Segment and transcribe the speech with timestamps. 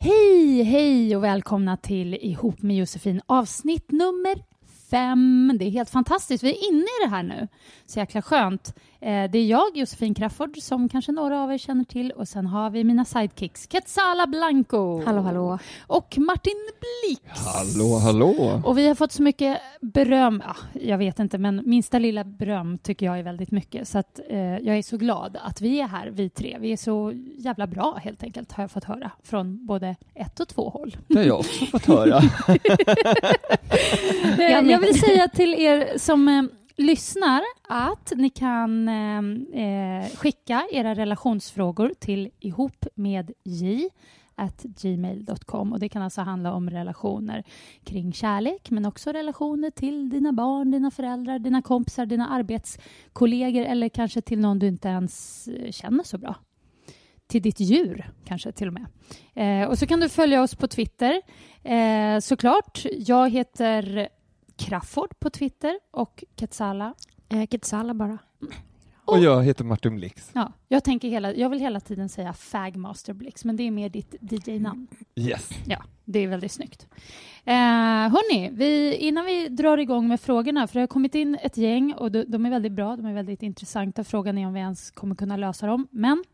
[0.00, 4.44] Hej, hej och välkomna till Ihop med Josefin avsnitt nummer
[4.90, 5.52] fem.
[5.58, 6.44] Det är helt fantastiskt.
[6.44, 7.48] Vi är inne i det här nu.
[7.86, 8.74] Så jäkla skönt.
[9.00, 12.12] Eh, det är jag, Josefin Crafoord, som kanske några av er känner till.
[12.12, 15.04] Och sen har vi mina sidekicks, Quetzala Blanco.
[15.04, 15.58] Hallå, hallå.
[15.86, 17.20] Och Martin Blix.
[17.46, 18.62] Hallå, hallå.
[18.64, 20.42] Och vi har fått så mycket beröm.
[20.46, 23.88] Ja, jag vet inte, men minsta lilla beröm tycker jag är väldigt mycket.
[23.88, 26.56] Så att, eh, jag är så glad att vi är här, vi tre.
[26.60, 29.10] Vi är så jävla bra, helt enkelt, har jag fått höra.
[29.22, 30.96] Från både ett och två håll.
[31.08, 32.20] Det har jag också fått höra.
[34.38, 36.42] Eh, jag vill säga till er som eh,
[36.76, 39.18] lyssnar att ni kan eh,
[39.62, 43.88] eh skicka era relationsfrågor till ihop med j
[44.34, 47.44] at gmail.com och det kan alltså handla om relationer
[47.84, 53.88] kring kärlek men också relationer till dina barn, dina föräldrar, dina kompisar, dina arbetskollegor eller
[53.88, 56.34] kanske till någon du inte ens eh, känner så bra
[57.26, 58.86] till ditt djur, kanske till och med.
[59.34, 61.22] Eh, och så kan du följa oss på Twitter.
[61.62, 64.08] Eh, såklart, jag heter
[64.58, 66.94] Crafoord på Twitter och Quetzala.
[67.28, 68.18] Eh, Quetzala bara.
[69.04, 70.30] Och jag heter Martin Blix.
[70.32, 73.88] Ja, jag, tänker hela, jag vill hela tiden säga Fagmaster Blix, men det är mer
[73.88, 74.86] ditt DJ-namn.
[75.16, 75.50] Yes.
[75.66, 76.86] Ja, det är väldigt snyggt.
[77.44, 81.56] Eh, hörni, vi, innan vi drar igång med frågorna, för det har kommit in ett
[81.56, 84.04] gäng och de, de är väldigt bra, de är väldigt intressanta.
[84.04, 86.24] Frågan är om vi ens kommer kunna lösa dem, men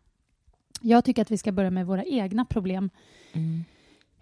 [0.80, 2.90] jag tycker att vi ska börja med våra egna problem.
[3.32, 3.64] Mm.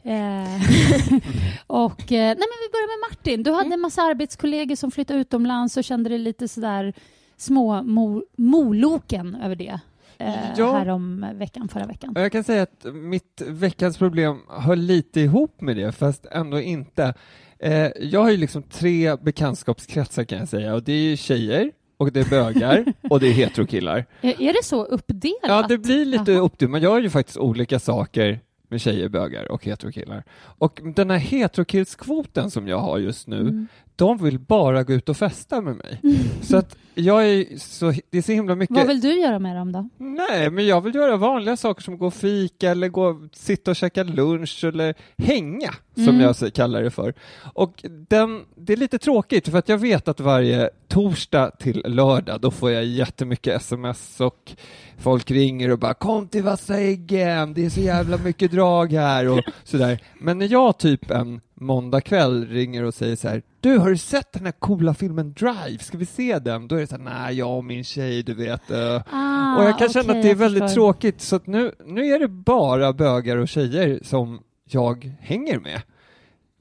[0.05, 0.63] Eh,
[1.67, 3.43] och, eh, nej men vi börjar med Martin.
[3.43, 3.73] Du hade Mm.
[3.73, 6.93] en massa arbetskollegor som flyttade utomlands och kände dig lite sådär
[7.37, 9.81] små mo, moloken över det
[10.19, 10.73] eh, Ja.
[10.79, 12.13] här om veckan, förra veckan.
[12.17, 17.15] Jag kan säga att mitt veckans problem hör lite ihop med det, fast ändå inte.
[17.59, 21.71] Eh, jag har ju liksom tre bekantskapskretsar kan jag säga, och det är ju tjejer,
[21.97, 24.05] och det är bögar, och det är heterokillar.
[24.21, 25.39] Är, det så uppdelat?
[25.43, 26.43] Ja, det blir lite Jaha.
[26.43, 26.71] uppdelat.
[26.71, 28.41] Man gör ju faktiskt olika saker
[28.73, 30.25] med tjejer, bögar och heterokillar.
[30.59, 33.67] Och den här heterokillskvoten som jag har just nu, Mm
[33.97, 36.01] de vill bara gå ut och festa med mig.
[36.43, 38.77] Så att jag är så, det är så himla mycket...
[38.77, 39.89] Vad vill du göra med dem då?
[39.99, 43.77] Nej, men jag vill göra vanliga saker som gå och fika eller gå, sitta och
[43.77, 46.21] käka lunch eller hänga, som Mm.
[46.21, 47.15] jag kallar det för.
[47.55, 52.41] Och den, det är lite tråkigt för att jag vet att varje torsdag till lördag,
[52.41, 54.53] då får jag jättemycket sms och
[54.99, 59.29] folk ringer och bara kom till Vassa äggen, det är så jävla mycket drag här
[59.29, 60.03] och sådär.
[60.21, 63.97] Men när jag typ en måndag kväll ringer och säger så här, du har du
[63.97, 66.69] sett den här coola filmen Drive, ska vi se den?
[66.69, 68.71] Då är det så här, nej, jag och min tjej, du vet.
[68.71, 70.75] eh, Ah, och jag kan känna att det är väldigt förstår.
[70.75, 75.83] tråkigt, så att nu, nu är det bara bögar och tjejer som jag hänger med.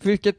[0.04, 0.36] Vilket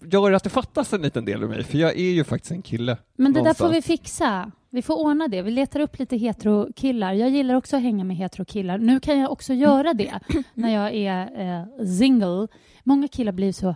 [0.00, 2.62] gör att det fattas en liten del av mig, för jag är ju faktiskt en
[2.62, 2.96] kille.
[3.16, 3.68] Men det där någonstans.
[3.68, 4.52] får vi fixa.
[4.70, 5.42] Vi får ordna det.
[5.42, 7.12] Vi letar upp lite heterokillar.
[7.12, 8.78] Jag gillar också att hänga med heterokillar.
[8.78, 10.20] Nu kan jag också göra det
[10.54, 12.48] när jag är eh, single.
[12.84, 13.74] Många killar blir så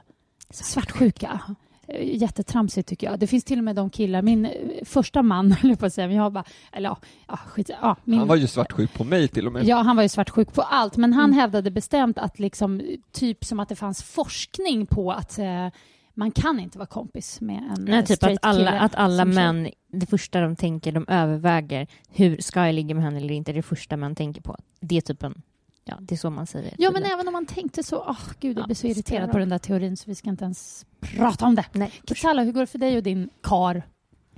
[0.51, 1.41] svartsjuka.
[1.89, 3.19] Eh, Jättetramsigt tycker jag.
[3.19, 4.53] Det finns till och med de killar, min eh,
[4.85, 6.97] första man, höll jag på att säga, men jag har bara, eller ja,
[7.29, 9.65] ja skit, ja, min, Han var ju svartsjuk på mig till och med.
[9.65, 11.39] Ja, han var ju svartsjuk på allt, men han Mm.
[11.39, 15.69] hävdade bestämt att liksom, typ som att det fanns forskning på att eh,
[16.15, 19.35] man kan inte vara kompis med en Nej, typ att alla, kille att alla tjej.
[19.35, 23.53] män, det första de tänker, de överväger hur ska jag ligga med henne eller inte,
[23.53, 24.57] det är det första man tänker på.
[24.81, 25.43] Det är typ en,
[25.89, 26.75] ja, det är så man säger.
[26.79, 29.39] Ja, men även om man tänkte så, åh gud, jag Ja, blir så irriterad på
[29.39, 31.65] den där teorin så vi ska inte ens prata om det.
[31.73, 33.83] Nej, Katsala, hur går det för dig och din kar?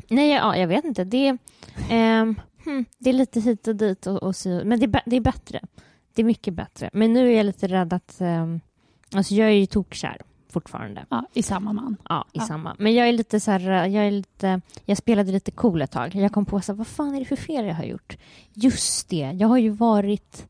[0.08, 1.04] Nej ja, jag vet inte.
[1.04, 1.36] Det,
[1.90, 5.20] ehm, hmm, det är lite hit och dit och, och så, men det det är
[5.20, 5.60] bättre.
[6.14, 6.90] det är mycket bättre.
[6.92, 8.16] Men nu är jag lite rädd att...
[8.20, 8.60] Um,
[9.14, 10.16] alltså jag är ju tokkär
[10.50, 11.06] fortfarande.
[11.10, 11.96] Ja, I samma man.
[12.08, 12.44] Ja, i Ja.
[12.46, 12.76] samma.
[12.78, 14.60] Men jag är lite så här, jag är lite...
[14.84, 16.14] Jag spelade lite cool ett tag.
[16.14, 18.16] Jag kom på så här, vad fan är det för fel jag har gjort?
[18.54, 20.46] Just det, jag har ju varit...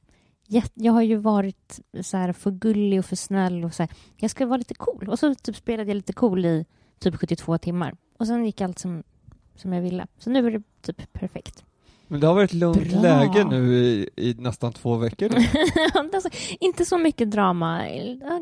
[0.75, 3.93] Jag har ju varit så här för gullig och för snäll och så här.
[4.17, 5.09] Jag ska vara lite cool.
[5.09, 6.67] Och så typ spelade jag lite cool i
[6.99, 7.97] typ 72 timmar.
[8.19, 9.03] Och sen gick allt som,
[9.55, 10.07] som jag ville.
[10.19, 11.65] Så nu är det typ perfekt.
[12.11, 13.01] Men det har varit lugnt Bra.
[13.03, 15.31] läge nu i, i nästan två veckor
[16.15, 16.29] alltså,
[16.61, 17.83] inte så mycket drama.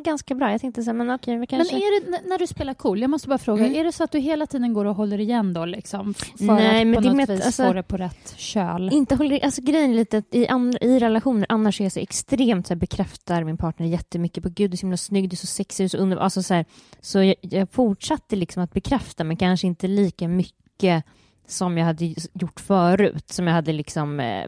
[0.04, 0.50] Ganska bra.
[0.52, 1.76] Jag tänkte så här, men okej, vi Men kanske...
[1.76, 3.78] är det, när du spelar cool, jag måste bara fråga, Mm.
[3.80, 6.14] är det så att du hela tiden går och håller igen då liksom?
[6.14, 8.90] För Nej, att men på det något med- vis alltså- få det på rätt köl?
[8.92, 12.00] Inte håller, alltså grejen är lite att i, andra, i relationer annars är jag så
[12.00, 15.34] extremt så här, bekräftar min partner jättemycket på gud du är så himla snygg, du
[15.34, 16.22] är så sexig, du är så underbar.
[16.24, 16.64] Alltså, så här,
[17.00, 21.04] så jag, jag fortsatte liksom att bekräfta men kanske inte lika mycket
[21.46, 23.28] som jag hade gjort förut.
[23.30, 24.46] Som jag hade liksom eh,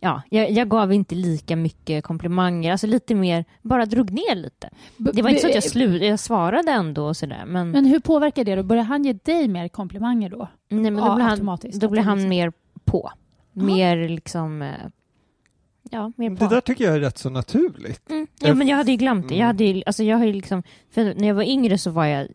[0.00, 4.70] Ja, jag, jag gav inte lika mycket komplimanger, alltså lite mer, bara drog ner lite.
[4.96, 8.00] Det var inte så att jag slutade, jag svarade ändå och sådär men, Men hur
[8.00, 8.62] påverkar det då?
[8.62, 10.48] Börjar han ge dig mer komplimanger då?
[10.68, 11.80] nej, men då Ja, blir han, automatiskt.
[11.80, 12.52] då blir han mer
[12.84, 13.10] på.
[13.52, 13.62] Ja.
[13.62, 14.68] Mer liksom, eh,
[15.90, 16.44] ja, mer på.
[16.44, 18.10] Det där tycker jag är rätt så naturligt.
[18.10, 18.26] Mm.
[18.40, 19.34] Ja, men jag hade ju glömt det.
[19.34, 19.46] Jag, Mm.
[19.46, 22.28] hade ju, alltså jag har ju liksom, för när jag var yngre så var jag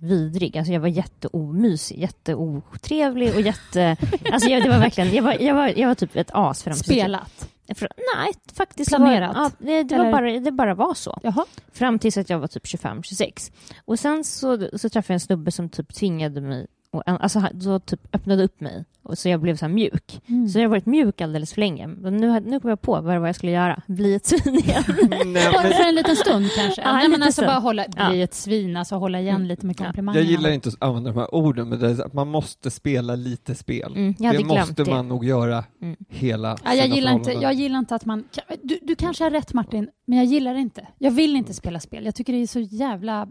[0.00, 0.58] vidrig.
[0.58, 3.96] Alltså jag var jätteomysig, jätteotrevlig och jätte...
[4.32, 6.72] Alltså jag, det var verkligen, jag var, jag var, jag var typ ett as för
[6.72, 7.48] Spelat?
[7.74, 8.88] För, nej, faktiskt.
[8.90, 9.36] Planerat?
[9.36, 11.18] Var, ja, det, det, var bara, det bara var så.
[11.22, 11.44] Jaha.
[11.72, 13.52] Fram tills att jag var typ 25-26.
[13.84, 17.78] Och sen så, så träffade jag en snubbe som typ tvingade mig, och, alltså så
[17.78, 18.84] typ öppnade upp mig.
[19.02, 20.20] Och så jag blev så här mjuk.
[20.26, 20.48] Mm.
[20.48, 21.86] Så jag har varit mjuk alldeles för länge.
[21.86, 23.82] Men nu, nu kom jag på vad var jag skulle göra.
[23.86, 24.82] Bli ett svin igen.
[25.26, 26.82] Nej, Bara men för en liten stund kanske?
[26.82, 27.46] Ja, Nej, men alltså stund.
[27.48, 28.08] bara hålla, Ja.
[28.10, 29.48] bli ett svin, alltså hålla igen Mm.
[29.48, 30.18] lite med komplimanger.
[30.20, 33.14] jag gillar inte att använda de här orden, men det är att man måste spela
[33.16, 33.92] lite spel.
[33.96, 34.90] Mm, det måste det.
[34.90, 35.96] man nog göra Mm.
[36.08, 38.24] hela Ja, jag, gillar inte, jag gillar inte att man...
[38.62, 40.86] Du, du kanske har rätt Martin, men jag gillar det inte.
[40.98, 42.04] Jag vill inte spela spel.
[42.04, 43.28] Jag tycker det är så jävla...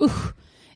[0.00, 0.32] Usch.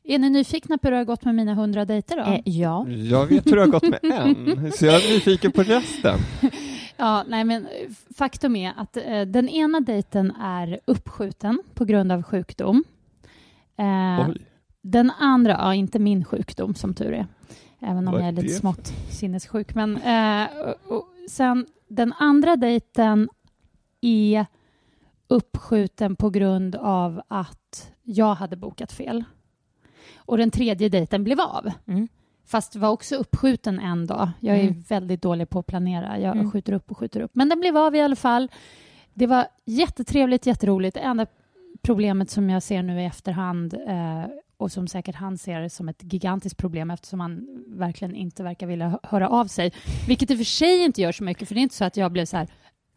[0.09, 2.23] Är ni nyfikna på hur det har gått med mina hundra dejter då?
[2.23, 2.87] Eh, ja.
[2.89, 6.19] Jag vet hur det har gått med en, så jag är nyfiken på resten.
[6.99, 7.67] Ja, nej, men
[8.17, 12.83] faktum är att eh, den ena dejten är uppskjuten på grund av sjukdom.
[13.77, 14.29] Eh,
[14.81, 17.27] den andra, ja, inte min sjukdom som tur är,
[17.79, 18.53] även om Vad jag är är lite det?
[18.53, 19.75] smått sinnessjuk.
[19.75, 20.47] Men eh,
[20.87, 23.29] och, och sen den andra dejten
[24.01, 24.45] är
[25.27, 29.23] uppskjuten på grund av att jag hade bokat fel.
[30.27, 31.71] Och den tredje dejten blev av.
[31.87, 32.07] Mm.
[32.45, 34.29] Fast var också uppskjuten en dag.
[34.39, 34.83] Jag är Mm.
[34.87, 36.19] väldigt dålig på att planera.
[36.19, 36.51] Jag Mm.
[36.51, 37.31] skjuter upp och skjuter upp.
[37.33, 38.51] Men den blev av i alla fall.
[39.13, 40.93] Det var jättetrevligt, jätteroligt.
[40.93, 41.25] Det enda
[41.81, 44.23] problemet som jag ser nu i efterhand eh,
[44.57, 48.87] och som säkert han ser som ett gigantiskt problem eftersom han verkligen inte verkar vilja
[48.89, 49.71] hö- höra av sig.
[50.07, 51.97] Vilket i och för sig inte gör så mycket, för det är inte så att
[51.97, 52.47] jag blev så här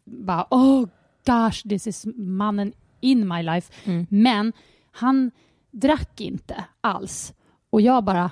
[0.05, 0.85] bara oh
[1.25, 3.73] gosh, this is mannen in my life.
[3.85, 4.07] Mm.
[4.09, 4.53] Men
[4.91, 5.31] han
[5.71, 7.33] drack inte alls.
[7.69, 8.31] Och jag bara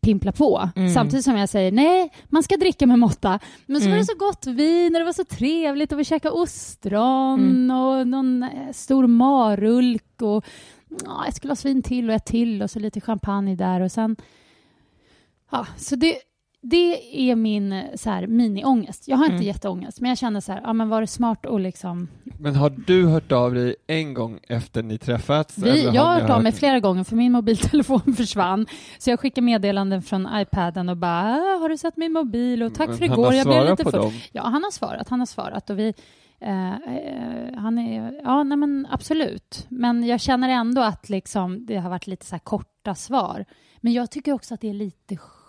[0.00, 0.70] pimplar på.
[0.76, 0.90] Mm.
[0.94, 3.38] Samtidigt som jag säger nej, man ska dricka med måtta.
[3.66, 3.98] Men så var Mm.
[4.00, 7.70] det så gott vin och det var så trevligt och vi käkade ostron Mm.
[7.76, 10.44] och någon eh, stor marulk och
[11.04, 14.16] ja, ett glas vin till och ett till och så lite champagne där och sen
[15.50, 16.16] ja, så det
[16.62, 19.08] det är min så här, mini-ångest.
[19.08, 19.46] Jag har inte Mm.
[19.46, 22.08] jätteångest, men jag känner så här, ja men var det smart att liksom...
[22.38, 25.58] Men har du hört av dig en gång efter ni träffats?
[25.58, 28.66] Vi, eller jag har hört av mig flera gånger för min mobiltelefon försvann.
[28.98, 32.62] Så jag skickar meddelanden från iPaden och bara, "Ah, har du sett min mobil?
[32.62, 34.12] Och tack Men för han igår, har jag blev lite full.
[34.32, 35.94] Ja, han har svarat, han har svarat och vi
[36.40, 39.66] eh, eh, han är, ja nej men absolut.
[39.68, 43.44] Men jag känner ändå att liksom, det har varit lite så här korta svar.
[43.80, 45.39] Men jag tycker också att det är lite skönt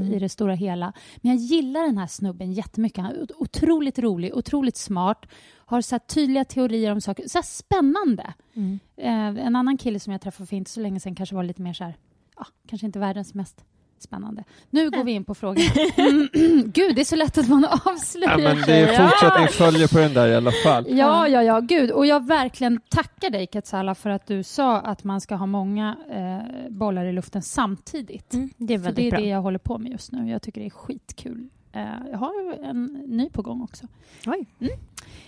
[0.00, 0.12] Mm.
[0.12, 0.92] i det stora hela.
[1.16, 3.04] Men jag gillar den här snubben jättemycket.
[3.04, 7.28] Han är otroligt rolig, otroligt smart, har så tydliga teorier om saker.
[7.28, 8.34] Så spännande.
[8.54, 8.78] Mm.
[8.96, 11.62] Eh, en annan kille som jag träffade för inte så länge sedan kanske var lite
[11.62, 11.94] mer så här,
[12.36, 13.64] ja, kanske inte världens mest
[14.02, 14.44] spännande.
[14.70, 15.64] Nu går vi in på frågan.
[15.96, 16.28] Mm,
[16.72, 19.98] Gud, det är så lätt att man avslöjar Ja, men det är fortsättning följer på
[19.98, 20.84] den där i alla fall.
[20.88, 21.90] Ja, ja, ja, gud.
[21.90, 25.96] Och jag verkligen tackar dig Katsala för att du sa att man ska ha många
[26.10, 28.34] eh, bollar i luften samtidigt.
[28.34, 29.20] Mm, det är För väldigt det är bra.
[29.20, 30.30] det jag håller på med just nu.
[30.30, 31.48] Jag tycker det är skitkul.
[31.72, 33.86] Eh, jag har en ny på gång också.
[34.26, 34.46] Oj.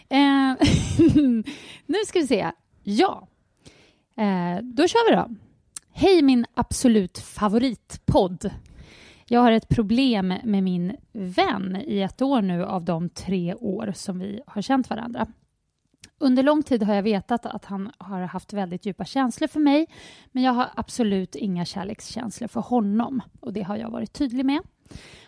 [0.09, 0.19] Eh,
[1.87, 2.51] nu ska vi se.
[2.83, 3.29] Ja,
[4.17, 5.29] eh, då kör vi då.
[5.95, 8.51] Hej min absolut favoritpodd.
[9.29, 13.93] Jag har ett problem med min vän i ett år nu av de tre år
[13.97, 15.27] som vi har känt varandra.
[16.19, 19.87] Under lång tid har jag vetat att han har haft väldigt djupa känslor för mig
[20.31, 24.61] men jag har absolut inga kärlekskänslor för honom och det har jag varit tydlig med.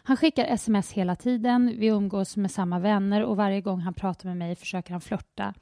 [0.03, 4.29] Han skickar sms hela tiden, vi umgås med samma vänner och varje gång han pratar
[4.29, 5.55] med mig försöker han flörta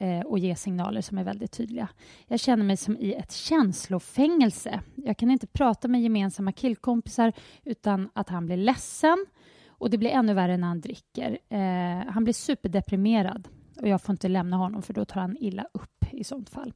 [0.00, 1.88] Eh, och ge signaler som är väldigt tydliga.
[2.26, 4.80] Jag känner mig som i ett känslofängelse.
[4.94, 7.32] Jag kan inte prata med gemensamma killkompisar
[7.64, 9.26] utan att han blir ledsen
[9.68, 11.38] och det blir ännu värre när han dricker.
[11.48, 13.48] Eh, han blir superdeprimerad
[13.80, 16.72] och jag får inte lämna honom för då tar han illa upp i sånt fall.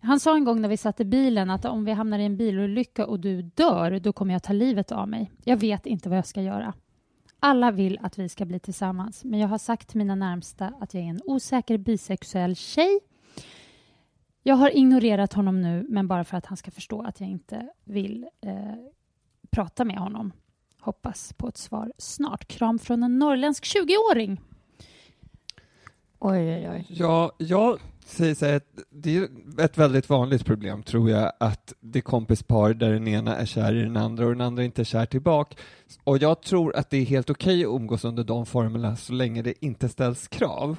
[0.00, 2.36] Han sa en gång när vi satt i bilen att om vi hamnar i en
[2.36, 5.30] bilolycka och du dör, då kommer jag ta livet av mig.
[5.44, 6.74] Jag vet inte vad jag ska göra.
[7.40, 10.94] Alla vill att vi ska bli tillsammans, men jag har sagt till mina närmsta att
[10.94, 13.00] jag är en osäker bisexuell tjej.
[14.42, 17.68] Jag har ignorerat honom nu, men bara för att han ska förstå att jag inte
[17.84, 18.74] vill eh,
[19.50, 20.32] prata med honom.
[20.80, 22.48] Hoppas på ett svar snart.
[22.48, 24.40] Kram från en norrländsk 20-åring.
[26.18, 26.86] Oj, oj, oj.
[26.88, 28.60] Ja, jag säger så här,
[28.90, 29.28] det är
[29.60, 33.74] ett väldigt vanligt problem, tror jag, att det är kompispar där den ena är kär
[33.74, 35.56] i den andra och den andra inte är kär tillbaka.
[36.04, 39.42] Och jag tror att det är helt okej att umgås under de formerna så länge
[39.42, 40.76] det inte ställs krav.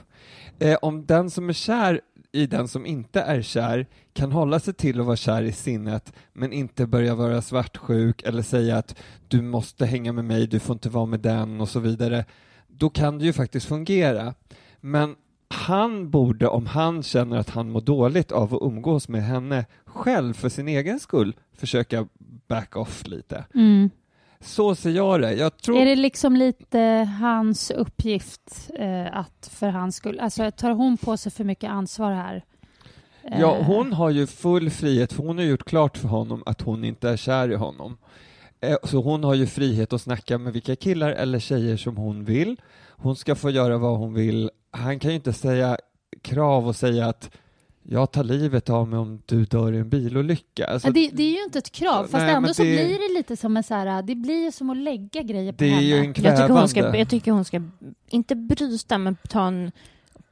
[0.59, 4.73] Eh, om den som är kär i den som inte är kär kan hålla sig
[4.73, 8.95] till att vara kär i sinnet men inte börja vara svartsjuk eller säga att
[9.27, 12.25] du måste hänga med mig, du får inte vara med den och så vidare,
[12.67, 14.33] då kan det ju faktiskt fungera.
[14.81, 15.15] Men
[15.49, 20.33] han borde, om han känner att han mår dåligt av att umgås med henne själv
[20.33, 22.07] för sin egen skull, försöka
[22.47, 23.45] back off lite.
[23.53, 23.89] Mm.
[24.39, 25.33] Så ser jag det.
[25.33, 25.77] Jag tror...
[25.77, 26.79] Är det liksom lite
[27.21, 30.19] hans uppgift eh, att för hans skull...
[30.19, 32.43] Alltså tar hon på sig för mycket ansvar här?
[33.21, 36.61] Ja, Eh, hon har ju full frihet, för hon har gjort klart för honom att
[36.61, 37.97] hon inte är kär i honom.
[38.61, 42.23] Eh, Så hon har ju frihet att snacka med vilka killar eller tjejer som hon
[42.25, 42.55] vill.
[42.89, 44.49] Hon ska få göra vad hon vill.
[44.71, 45.77] Han kan ju inte säga
[46.21, 47.31] krav och säga att
[47.89, 50.65] jag tar livet av mig om du dör i en bilolycka.
[50.67, 53.17] Alltså, det, det är ju inte ett krav, fast Nej, ändå så det- blir det
[53.17, 55.69] lite som en så här, det blir ju som att lägga grejer på det är
[55.69, 55.81] henne.
[55.81, 57.61] ju en Jag tycker, hon ska, jag tycker hon ska,
[58.09, 59.71] inte bryta, men ta en,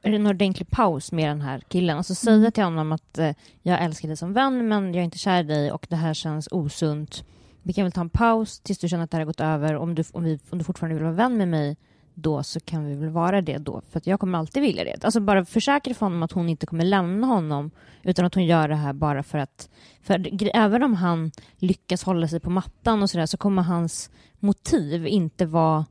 [0.02, 1.96] en ordentlig paus med den här killen.
[1.96, 2.52] Alltså säga Mm.
[2.52, 3.30] till honom att eh,
[3.62, 6.14] jag älskar dig som vän, men jag är inte kär i dig och det här
[6.14, 7.24] känns osunt.
[7.62, 9.76] Vi kan väl ta en paus tills du känner att det här har gått över.
[9.76, 11.76] Om du, om, vi, om du fortfarande vill vara vän med mig,
[12.18, 13.82] då så kan vi väl vara det då.
[13.90, 15.04] För jag kommer alltid vilja det.
[15.04, 17.70] Alltså bara försäkra för honom att hon inte kommer lämna honom,
[18.02, 19.68] utan att hon gör det här bara för att...
[20.02, 25.06] För även om han lyckas hålla sig på mattan och sådär, så kommer hans motiv
[25.06, 25.86] inte vara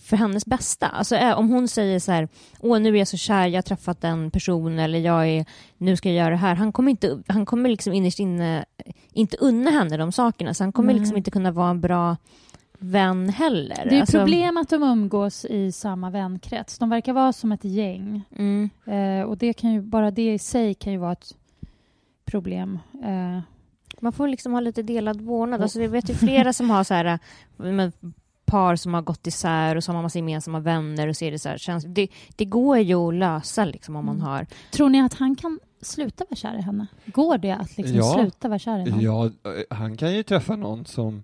[0.00, 0.88] för hennes bästa.
[0.88, 2.28] Alltså om hon säger så här,
[2.60, 5.44] åh nu är jag så kär, jag har träffat en person eller jag är,
[5.78, 6.54] nu ska jag göra det här.
[6.54, 8.64] Han kommer, inte, han kommer liksom innerst inne
[9.12, 11.00] inte unna henne de sakerna, så han kommer Nej.
[11.00, 12.16] liksom inte kunna vara en bra
[12.78, 13.86] vän heller.
[13.88, 16.78] Det är Alltså, problem att de umgås i samma vänkrets.
[16.78, 18.22] De verkar vara som ett gäng.
[18.36, 21.34] Mm, Eh, och det kan ju, bara det i sig kan ju vara ett
[22.24, 22.78] problem.
[23.04, 23.40] Eh,
[24.00, 25.62] man får liksom ha lite delad vårdnad.
[25.62, 27.18] Alltså, jag vet ju flera som har så här,
[27.56, 27.92] med
[28.44, 31.38] par som har gått isär och som har massa gemensamma vänner och så är det
[31.38, 34.26] så här, känns, det, det går ju att lösa liksom om man Mm.
[34.26, 36.86] har tror ni att han kan sluta vara kär i henne?
[37.06, 38.14] Går det att liksom Ja.
[38.18, 39.00] sluta vara kär i någon?
[39.00, 41.22] Ja, eh, han kan ju träffa någon som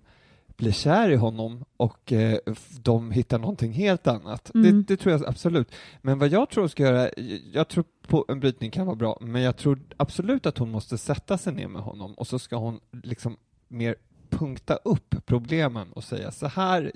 [0.57, 2.39] blir kär i honom och eh,
[2.81, 4.55] de hittar någonting helt annat.
[4.55, 4.83] Mm.
[4.83, 5.71] Det, det tror jag absolut.
[6.01, 7.09] Men vad jag tror ska göra,
[7.53, 10.97] jag tror på en brytning kan vara bra, men jag tror absolut att hon måste
[10.97, 13.95] sätta sig ner med honom och så ska hon liksom mer
[14.29, 16.91] punkta upp problemen och säga så här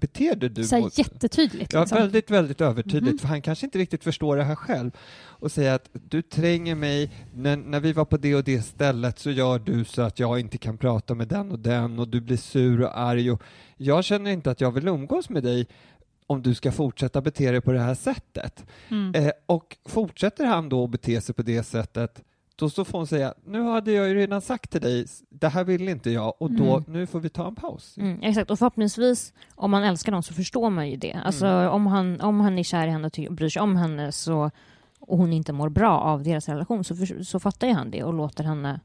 [0.00, 0.98] beter du Så mot...
[0.98, 1.72] jättetydligt.
[1.72, 1.98] Ja, liksom.
[1.98, 3.18] väldigt, väldigt övertydligt, Mhm.
[3.18, 4.90] för han kanske inte riktigt förstår det här själv.
[5.24, 9.18] Och säga att du tränger mig, när, när vi var på det och det stället
[9.18, 12.20] så gör du så att jag inte kan prata med den och den och du
[12.20, 13.42] blir sur och arg och
[13.76, 15.66] jag känner inte att jag vill umgås med dig
[16.26, 18.64] om du ska fortsätta bete dig på det här sättet.
[18.88, 19.14] Mm.
[19.14, 22.22] Eh, och fortsätter han då att bete sig på det sättet
[22.56, 25.64] då så får hon säga, nu hade jag ju redan sagt till dig, det här
[25.64, 26.84] vill inte jag och då, Mm.
[26.92, 27.96] nu får vi ta en paus.
[27.98, 31.12] Mm, exakt, och förhoppningsvis om man älskar någon så förstår man ju det.
[31.24, 31.72] Alltså Mm.
[31.72, 34.50] om, han, om han är kär i henne och bryr sig om henne så,
[35.00, 38.02] och hon inte mår bra av deras relation så, för, så fattar ju han det
[38.04, 38.80] och låter henne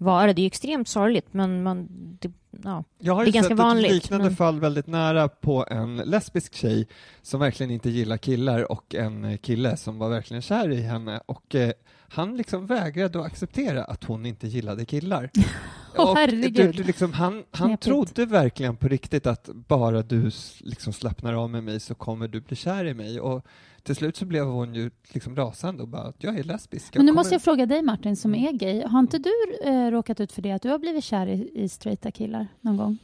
[0.00, 0.32] vara.
[0.32, 1.88] Det är ju extremt sorgligt men man,
[2.20, 2.32] det,
[2.64, 2.84] ja.
[2.98, 5.96] Jag har Det är sett ganska vanligt, ett liknande men- fall väldigt nära på en
[5.96, 6.88] lesbisk tjej
[7.22, 11.54] som verkligen inte gillar killar och en kille som var verkligen kär i henne och
[11.54, 11.72] eh,
[12.12, 15.30] han liksom vägrade att acceptera att hon inte gillade killar.
[15.96, 16.76] Åh, och herregud.
[16.76, 20.30] du, liksom, han han trodde verkligen på riktigt att bara du
[20.60, 23.44] liksom slappnar av med mig så kommer du bli kär i mig och
[23.82, 26.94] till slut så blev hon ju liksom rasande och bara jag är lesbisk.
[26.94, 28.82] Men nu kommer- måste jag fråga dig Martin som är gay.
[28.82, 29.32] Har inte du
[29.64, 32.76] eh, råkat ut för det att du har blivit kär i, i straighta killar någon
[32.76, 32.98] gång?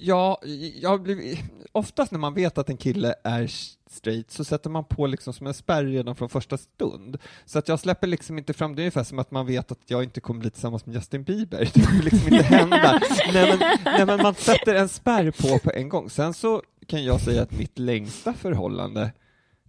[0.00, 0.40] Ja,
[0.80, 1.38] jag blivit,
[1.72, 3.46] oftast när man vet att en kille är
[3.90, 7.18] straight så sätter man på liksom som en spärr redan från första stund.
[7.46, 9.78] Så att jag släpper liksom inte fram, det är ungefär som att man vet att
[9.86, 11.58] jag inte kommer bli tillsammans med Justin Bieber.
[11.74, 13.00] Det kommer liksom inte hända.
[13.32, 16.10] nej, men, nej, men man sätter en spärr på på en gång.
[16.10, 19.12] Sen så kan jag säga att mitt längsta förhållande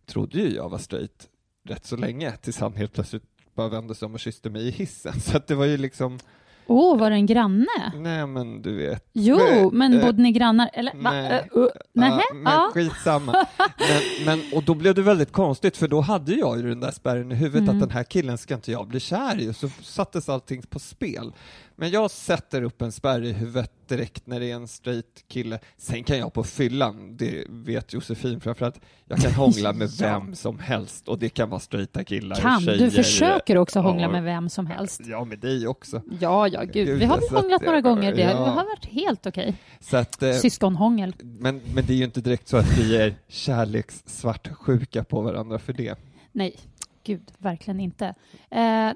[0.09, 1.27] trodde ju jag var straight
[1.69, 3.23] rätt så länge, tills han helt plötsligt
[3.55, 5.19] bara vände sig om och kysste mig i hissen.
[5.19, 6.19] Så att det var ju liksom,
[6.67, 7.65] Åh, var det en granne?
[7.95, 9.09] nej men du vet.
[9.13, 10.69] Jo, Men, eh, bodde ni grannar?
[10.73, 11.11] Eller va?
[11.11, 11.49] nej.
[11.55, 12.21] Uh, uh, nähä?
[12.29, 12.71] Ja, men Ja.
[12.73, 13.31] skitsamma.
[13.79, 16.91] Men, men, och då blev det väldigt konstigt, för då hade jag ju den där
[16.91, 17.75] spärren i huvudet Mm.
[17.75, 21.31] att den här killen ska inte jag bli kär i, så sattes allting på spel.
[21.79, 25.59] Men jag sätter upp en spärr i huvudet direkt när det är en straight kille.
[25.77, 30.59] Sen kan jag på fyllan, det vet Josefin framförallt, jag kan hångla med vem som
[30.59, 32.77] helst och det kan vara straighta killar Kan, tjejer.
[32.79, 34.11] du försöker också hångla Ja.
[34.11, 35.01] med vem som helst.
[35.05, 36.01] Ja, med dig också.
[36.19, 36.73] Ja, ja, gud.
[36.87, 38.15] Gud, Vi har väl så att hånglat några gånger.
[38.15, 38.37] Det ja.
[38.37, 39.55] har varit helt okej.
[39.91, 41.13] Att, eh, Syskonhångel.
[41.19, 45.73] men, men det är ju inte direkt så att vi är kärlekssvartsjuka på varandra för
[45.73, 45.95] det.
[46.31, 46.55] Nej,
[47.03, 48.05] gud, verkligen inte.
[48.05, 48.13] Eh,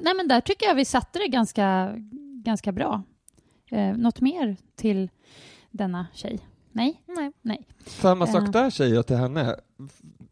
[0.02, 1.96] nej, men där tycker jag vi satte det ganska,
[2.44, 3.04] ganska bra.
[3.72, 5.10] Eh, något mer till
[5.72, 6.40] denna tjej?
[6.72, 7.02] Nej?
[7.08, 7.32] Nej.
[7.42, 7.68] Nej.
[7.86, 8.52] Samma sak Ja.
[8.52, 9.56] där säger jag till henne.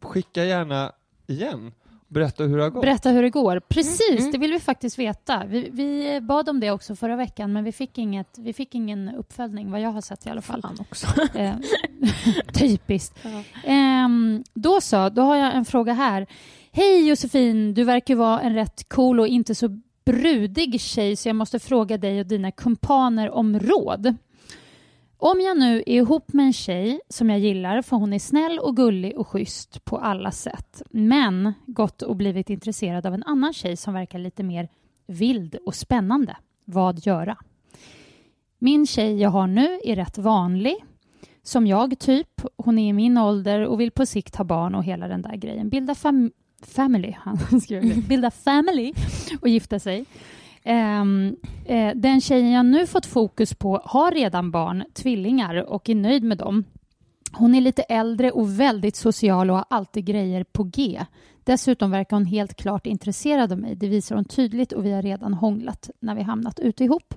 [0.00, 0.92] Skicka gärna
[1.26, 1.72] igen.
[2.08, 2.82] Berätta hur det har gått.
[2.82, 3.60] Berätta hur det går.
[3.68, 4.32] Precis, Mm, mm.
[4.32, 5.42] det vill vi faktiskt veta.
[5.46, 9.08] Vi, vi bad om det också förra veckan, men vi fick, inget, vi fick ingen
[9.14, 10.62] uppföljning, vad jag har sett i alla fall.
[10.62, 11.06] Fan också.
[11.38, 11.54] Eh,
[12.54, 13.18] typiskt.
[13.64, 16.26] Ehm, då så, då har jag en fråga här.
[16.72, 21.36] Hej Josefin, du verkar vara en rätt cool och inte så brudig tjej så jag
[21.36, 24.14] måste fråga dig och dina kumpaner om råd.
[25.16, 28.58] Om jag nu är ihop med en tjej som jag gillar för hon är snäll
[28.58, 33.52] och gullig och schysst på alla sätt men gått och blivit intresserad av en annan
[33.52, 34.68] tjej som verkar lite mer
[35.06, 36.36] vild och spännande.
[36.64, 37.36] Vad göra?
[38.58, 40.84] Min tjej jag har nu är rätt vanlig
[41.42, 42.42] som jag, typ.
[42.56, 45.36] Hon är i min ålder och vill på sikt ha barn och hela den där
[45.36, 45.68] grejen.
[45.68, 46.32] Bilda fam
[46.66, 48.08] family, han skrev det.
[48.08, 48.92] Bilda family
[49.40, 50.04] och gifta sig.
[50.64, 55.94] Ehm, eh, den tjejen jag nu fått fokus på har redan barn, tvillingar, och är
[55.94, 56.64] nöjd med dem.
[57.32, 61.00] Hon är lite äldre och väldigt social och har alltid grejer på G.
[61.44, 63.74] Dessutom verkar hon helt klart intresserad av mig.
[63.74, 67.14] Det visar hon tydligt och vi har redan hånglat när vi hamnat ute ihop.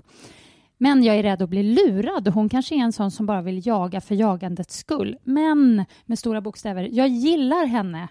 [0.78, 2.28] Men jag är rädd att bli lurad.
[2.28, 5.16] Hon kanske är en sån som bara vill jaga för jagandets skull.
[5.24, 8.08] Men, med stora bokstäver, jag gillar henne.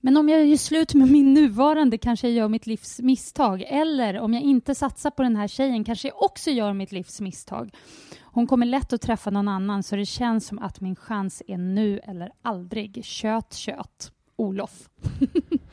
[0.00, 3.64] Men om jag gör slut med min nuvarande kanske jag gör mitt livs misstag.
[3.66, 7.20] Eller om jag inte satsar på den här tjejen kanske jag också gör mitt livs
[7.20, 7.74] misstag.
[8.22, 11.58] Hon kommer lätt att träffa någon annan så det känns som att min chans är
[11.58, 13.04] nu eller aldrig.
[13.04, 14.12] Kött, kött.
[14.36, 14.88] Olof.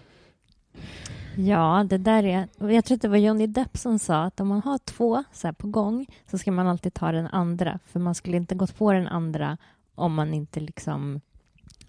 [1.37, 2.47] Ja, det där är...
[2.71, 5.47] Jag tror att det var Johnny Depp som sa att om man har två så
[5.47, 7.79] här på gång så ska man alltid ta den andra.
[7.85, 9.57] För man skulle inte gått på den andra
[9.95, 11.21] om man inte liksom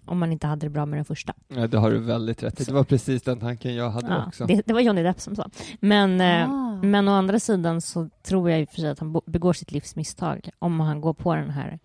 [0.07, 1.33] om man inte hade det bra med den första.
[1.47, 2.63] Ja, det har du väldigt rätt i.
[2.63, 4.45] Det var precis den tanken jag hade Ja, också.
[4.45, 5.49] det, det var Johnny Depp som sa.
[5.79, 6.79] Men, eh, Ah.
[6.83, 9.71] men å andra sidan så tror jag i och för sig att han begår sitt
[9.71, 11.79] livs misstag om han går på den här.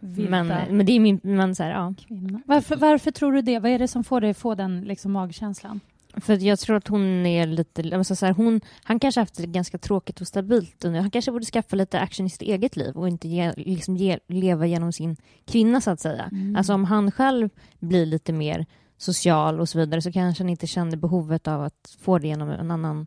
[0.00, 0.30] Vilda.
[0.30, 1.20] Men, men det är min...
[1.22, 1.94] Men så här, ja.
[2.08, 2.40] Kvinna.
[2.46, 3.58] Varför, varför tror du det?
[3.58, 5.80] Vad är det som får dig att få den liksom, magkänslan?
[6.20, 8.04] För jag tror att hon är lite...
[8.04, 10.84] Så här, hon, han kanske haft det ganska tråkigt och stabilt.
[10.84, 13.96] under- Han kanske borde skaffa lite action i sitt eget liv och inte ge, liksom
[13.96, 16.28] ge, leva genom sin kvinna, så att säga.
[16.32, 16.56] Mm.
[16.56, 17.48] Alltså om han själv
[17.78, 18.66] blir lite mer
[18.98, 22.50] social och så vidare så kanske han inte känner behovet av att få det genom
[22.50, 23.06] en annan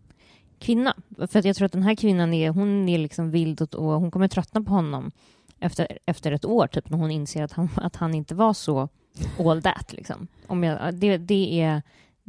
[0.60, 0.94] kvinna.
[1.28, 4.02] För att jag tror att den här kvinnan är, hon är liksom vild och, och
[4.02, 5.12] hon kommer tröttna på honom
[5.60, 8.90] efter, efter ett år, typ när hon inser att han, att han inte var så
[9.40, 9.94] all that.
[9.94, 10.28] Liksom.
[10.48, 11.82] Om jag, det, det, är,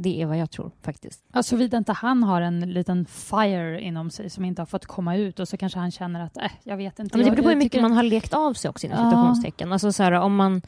[0.03, 1.25] det är vad jag tror faktiskt.
[1.33, 5.17] Alltså såvida inte han har en liten fire inom sig som inte har fått komma
[5.17, 7.17] ut och så kanske han känner att, äh, jag vet inte.
[7.17, 9.11] Men det beror på hur mycket tycker- man har lekt av sig också, inom Ja.
[9.11, 9.73] citationstecken.
[9.73, 10.63] Alltså så här, om man,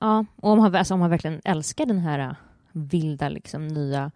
[0.00, 2.32] ja, och om man, alltså om man verkligen älskar den här äh,
[2.72, 4.10] vilda, liksom, nya...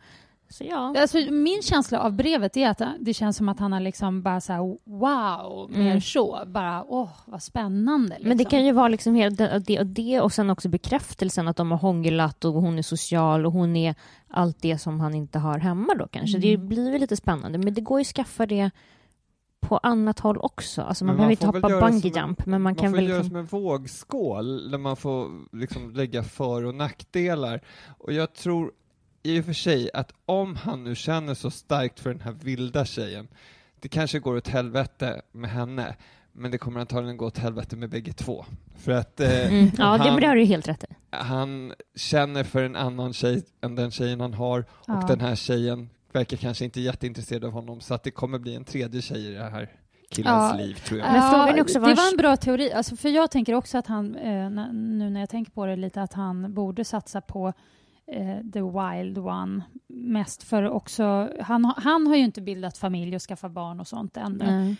[0.48, 0.94] Så ja.
[1.00, 4.40] Alltså, min känsla av brevet är att det känns som att han har liksom bara
[4.40, 6.00] så här, wow, mer Mm.
[6.00, 6.38] så.
[6.46, 8.08] Bara, åh, vad spännande.
[8.08, 8.28] Liksom.
[8.28, 11.48] Men det kan ju vara liksom helt det, det och det och sen också bekräftelsen
[11.48, 13.94] att de har hånglat och hon är social och hon är
[14.28, 16.38] allt det som han inte har hemma då kanske.
[16.38, 16.68] Det Mm.
[16.68, 18.70] blir väl lite spännande, men det går ju att skaffa det
[19.60, 20.82] på annat håll också.
[20.82, 22.74] Alltså man Men behöver man inte väl hoppa göra bungee som en- jump, men man
[22.74, 23.30] kan får väl göra liksom...
[23.30, 27.60] som en vågskål där man får liksom lägga för och nackdelar.
[27.98, 28.72] Och jag tror
[29.26, 32.84] i och för sig att om han nu känner så starkt för den här vilda
[32.84, 33.28] tjejen,
[33.80, 35.96] det kanske går åt helvete med henne,
[36.32, 38.44] men det kommer antagligen gå åt helvete med bägge två.
[38.78, 39.70] För att eh, Mm.
[39.78, 40.86] Ja, det, han, det har du ju helt rätt i.
[41.10, 45.04] han känner för en annan tjej än den tjejen han har, och Ja.
[45.08, 48.64] den här tjejen verkar kanske inte jätteintresserad av honom, så att det kommer bli en
[48.64, 49.68] tredje tjej i det här
[50.10, 50.58] killens Ja.
[50.58, 51.12] liv tror jag.
[51.12, 52.72] Men frågan är också det vars- var en bra teori.
[52.72, 56.02] Alltså, för jag tänker också att han, eh, nu när jag tänker på det lite,
[56.02, 57.52] att han borde satsa på
[58.52, 63.52] the wild one mest för också, han, han har ju inte bildat familj och skaffat
[63.52, 64.44] barn och sånt ännu.
[64.46, 64.76] Nej.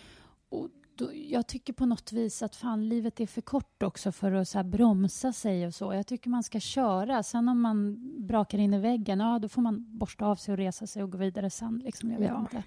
[0.49, 4.31] Och då, jag tycker på något vis att fan, livet är för kort också för
[4.31, 5.93] att så bromsa sig och så.
[5.93, 7.23] Jag tycker man ska köra.
[7.23, 10.57] Sen om man brakar in i väggen, ja då får man borsta av sig och
[10.57, 11.81] resa sig och gå vidare sen.
[11.85, 12.11] Liksom.
[12.11, 12.39] Jag vet Ja.
[12.39, 12.63] inte.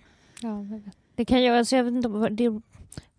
[1.14, 2.60] Det kan ju, alltså jag vet inte, det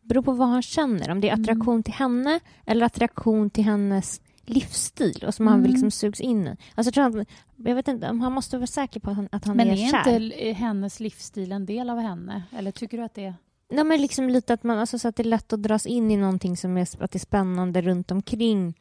[0.01, 1.11] beror på vad han känner.
[1.11, 1.43] Om det är Mm.
[1.43, 5.71] attraktion till henne eller attraktion till hennes livsstil och som han vill Mm.
[5.71, 6.49] liksom sugs in i.
[6.75, 7.25] Alltså jag, tror
[7.57, 10.03] jag vet inte, han måste vara säker på att han, att han Men är, är
[10.03, 10.19] kär.
[10.23, 12.43] inte hennes livsstil en del av henne?
[12.57, 13.35] Eller tycker du att det är...
[13.73, 16.11] Nej, men liksom lite att man, alltså så att det är lätt att dras in
[16.11, 18.73] i någonting som är, att det är spännande runt omkring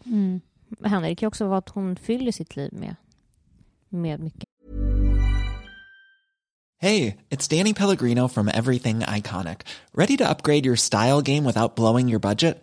[0.84, 1.08] henne.
[1.08, 2.96] Det kan också vara att hon fyller sitt liv med,
[3.88, 4.44] med mycket.
[6.82, 9.58] Hey, it's Danny Pellegrino from Everything Iconic.
[9.92, 12.62] Ready to upgrade your style game without blowing your budget?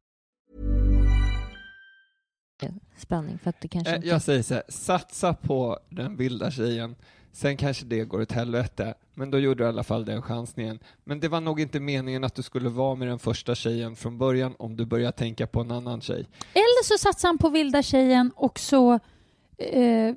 [3.01, 4.07] Spänning för att det kanske Eh, inte...
[4.07, 6.95] Jag säger så här, satsa på den vilda tjejen.
[7.33, 10.79] Sen kanske det går åt helvete, men då gjorde du i alla fall den chansningen.
[11.03, 14.17] Men det var nog inte meningen att du skulle vara med den första tjejen från
[14.17, 16.27] början om du börjar tänka på en annan tjej.
[16.53, 18.99] Eller så satsar han på vilda tjejen och så
[19.57, 20.15] eh,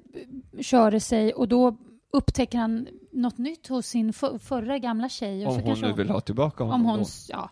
[0.60, 1.76] kör det sig och då
[2.12, 5.46] upptäcker han något nytt hos sin för, förra gamla tjej.
[5.46, 7.06] Om hon nu vill ha tillbaka honom Om hon, då.
[7.28, 7.50] ja,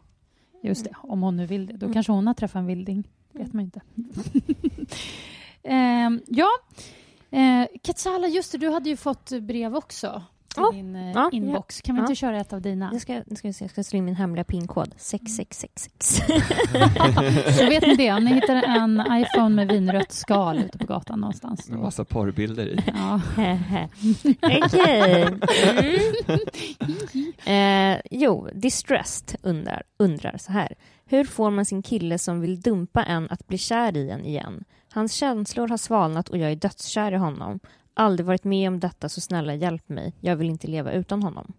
[0.62, 0.92] just det.
[1.02, 1.72] Om hon nu vill det.
[1.72, 1.94] Då Mm.
[1.94, 3.08] kanske hon har träffat en vilding.
[3.32, 3.80] Vet man inte.
[5.64, 6.48] Ehm, ja,
[7.30, 10.22] eh, Katsala, just det, du hade ju fått brev också
[10.54, 11.80] till Ja, din eh, ja, inbox.
[11.82, 12.04] Kan vi ja.
[12.04, 12.90] inte köra ett av dina?
[12.92, 14.94] Jag ska, nu ska vi se, jag ska slå in min hemliga pinkod.
[14.96, 16.16] 6666.
[17.58, 21.20] Så vet ni det, om ni hittar en iPhone med vinrött skal ute på gatan
[21.20, 21.68] någonstans.
[21.68, 22.78] Med massa porrbilder i.
[22.94, 23.20] ja.
[24.64, 25.22] Okej.
[25.22, 25.40] Mm.
[27.44, 30.74] Eh, jo, Distressed undrar, undrar så här.
[31.12, 34.64] Hur får man sin kille som vill dumpa en att bli kär i en igen?
[34.92, 37.60] Hans känslor har svalnat och jag är dödskär i honom.
[37.94, 40.14] Aldrig varit med om detta, så snälla hjälp mig.
[40.20, 41.52] Jag vill inte leva utan honom.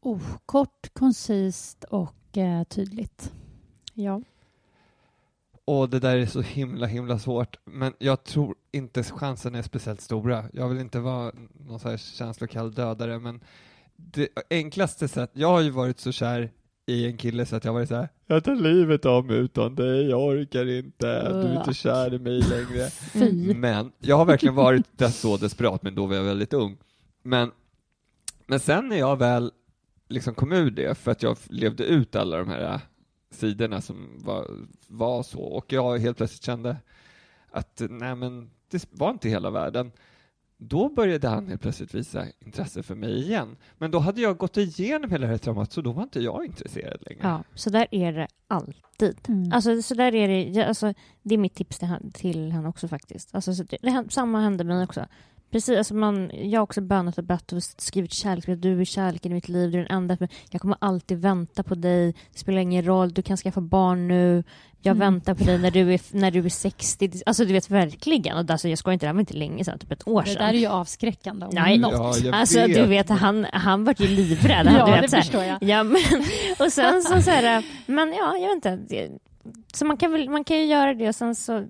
[0.00, 3.32] oh, kort, koncist och eh, tydligt.
[3.92, 4.22] Ja.
[5.64, 7.56] Och det där är så himla, himla svårt.
[7.64, 10.44] Men jag tror inte chansen är speciellt stora.
[10.52, 11.32] Jag vill inte vara
[11.66, 13.40] någon så här känslokall dödare, men
[13.96, 16.50] det enklaste sätt, jag har ju varit så kär
[16.86, 19.74] i en kille så att jag varit så här, jag tar livet av mig utan
[19.74, 22.90] dig, jag orkar inte, du är inte kär i mig längre.
[23.12, 23.54] Fy.
[23.54, 26.76] Men jag har verkligen varit så desperat, men då var jag väldigt ung.
[27.22, 27.50] Men,
[28.46, 29.52] men sen när jag väl
[30.08, 32.80] liksom kom ur det, för att jag levde ut alla de här
[33.30, 34.50] sidorna som var,
[34.88, 36.76] var så, och jag helt plötsligt kände
[37.50, 39.92] att nej men, det var inte hela världen.
[40.56, 43.56] Då började han helt plötsligt visa intresse för mig igen.
[43.78, 46.44] Men då hade jag gått igenom hela det här traumat, så då var inte jag
[46.44, 47.20] intresserad längre.
[47.22, 49.18] ja, så där är det alltid.
[49.28, 49.52] Mm.
[49.52, 52.88] Alltså, så där är det, alltså, det är mitt tips till han, till han också
[52.88, 53.34] faktiskt.
[53.34, 55.06] Alltså, så det, det, samma hände mig också.
[55.54, 58.44] Precis, alltså man, jag har också bönat och bett och skrivit kärlek.
[58.62, 60.16] Du är kärleken i mitt liv, du är den enda.
[60.16, 62.14] För jag kommer alltid vänta på dig.
[62.32, 64.44] Det spelar ingen roll, du kan skaffa barn nu.
[64.82, 64.98] Jag Mm.
[65.14, 67.10] väntar på dig när du, är, när du är 60.
[67.26, 68.36] Alltså du vet verkligen.
[68.36, 70.28] Och alltså, jag ska inte, det här var inte länge sedan, typ ett år Det
[70.30, 70.42] sedan.
[70.46, 71.78] där är ju avskräckande om Nej.
[71.78, 72.20] något.
[72.24, 72.74] Ja, Alltså vet.
[72.74, 74.66] du vet, han, han var ju livrädd.
[74.66, 75.62] Ja, du vet, det så här, förstår jag.
[75.62, 75.96] Ja, men,
[76.58, 78.76] och sen så, så här, men ja, jag vet inte.
[78.88, 79.10] Det,
[79.74, 81.64] så man kan, väl, man kan ju göra det och sen så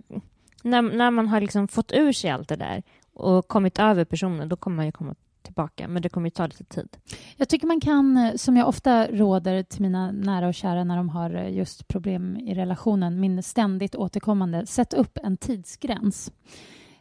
[0.63, 2.83] när, när man har liksom fått ur sig allt det där
[3.15, 5.89] och kommit över personen, då kommer man ju komma tillbaka.
[5.89, 6.97] Men det kommer ju ta lite tid.
[7.37, 10.97] Jag tycker man kan, eh, som jag ofta råder till mina nära och kära när
[10.97, 16.33] de har eh, just problem i relationen, min ständigt återkommande, sätt upp en tidsgräns.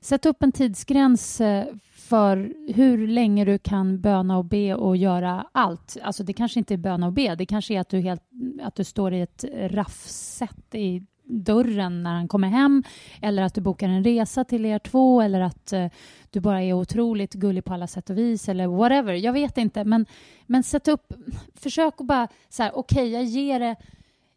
[0.02, 5.48] Sätt upp en tidsgräns eh, för hur länge du kan böna och be och göra
[5.52, 5.98] allt.
[6.04, 8.24] Alltså det kanske inte är böna och be, det kanske är att du, helt,
[8.62, 12.84] att du står i ett raffset i dörren när han kommer hem
[13.22, 15.88] eller att du bokar en resa till er två eller att uh,
[16.30, 19.14] du bara är otroligt gullig på alla sätt och vis eller whatever.
[19.14, 20.06] Jag vet inte, men,
[20.46, 21.14] men sätt upp...
[21.56, 23.76] Försök att bara så här, okej, okay, jag ger det...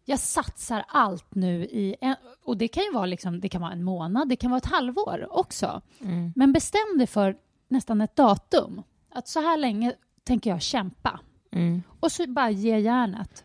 [0.04, 1.96] Jag satsar allt nu i...
[2.00, 4.58] En, och det kan ju vara liksom, det kan vara en månad, det kan vara
[4.58, 5.82] ett halvår också.
[6.00, 6.32] Mm.
[6.36, 7.36] Men bestäm dig för
[7.68, 8.82] nästan ett datum.
[9.10, 9.92] Att så här länge
[10.24, 11.20] tänker jag kämpa.
[11.52, 11.82] Mm.
[12.00, 13.44] Och så bara ge järnet.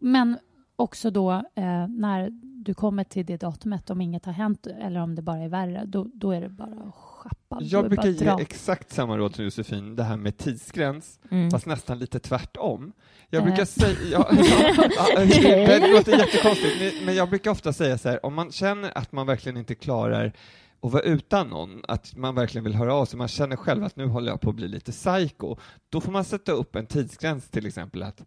[0.00, 0.38] Men
[0.82, 2.30] också då eh, när
[2.64, 5.84] du kommer till det datumet, om inget har hänt eller om det bara är värre,
[5.86, 7.58] då, då är det bara att schappa.
[7.60, 11.50] Jag brukar ge exakt samma råd som Josefin, det här med tidsgräns, mm.
[11.50, 12.92] fast nästan lite tvärtom.
[13.30, 13.46] Jag äh.
[13.46, 15.20] brukar säga, ja, ja,
[15.78, 19.26] det låter jättekonstigt, men jag brukar ofta säga så här, om man känner att man
[19.26, 20.32] verkligen inte klarar
[20.80, 23.96] att vara utan någon, att man verkligen vill höra av sig, man känner själv att
[23.96, 25.56] nu håller jag på att bli lite psycho,
[25.88, 28.24] då får man sätta upp en tidsgräns till exempel att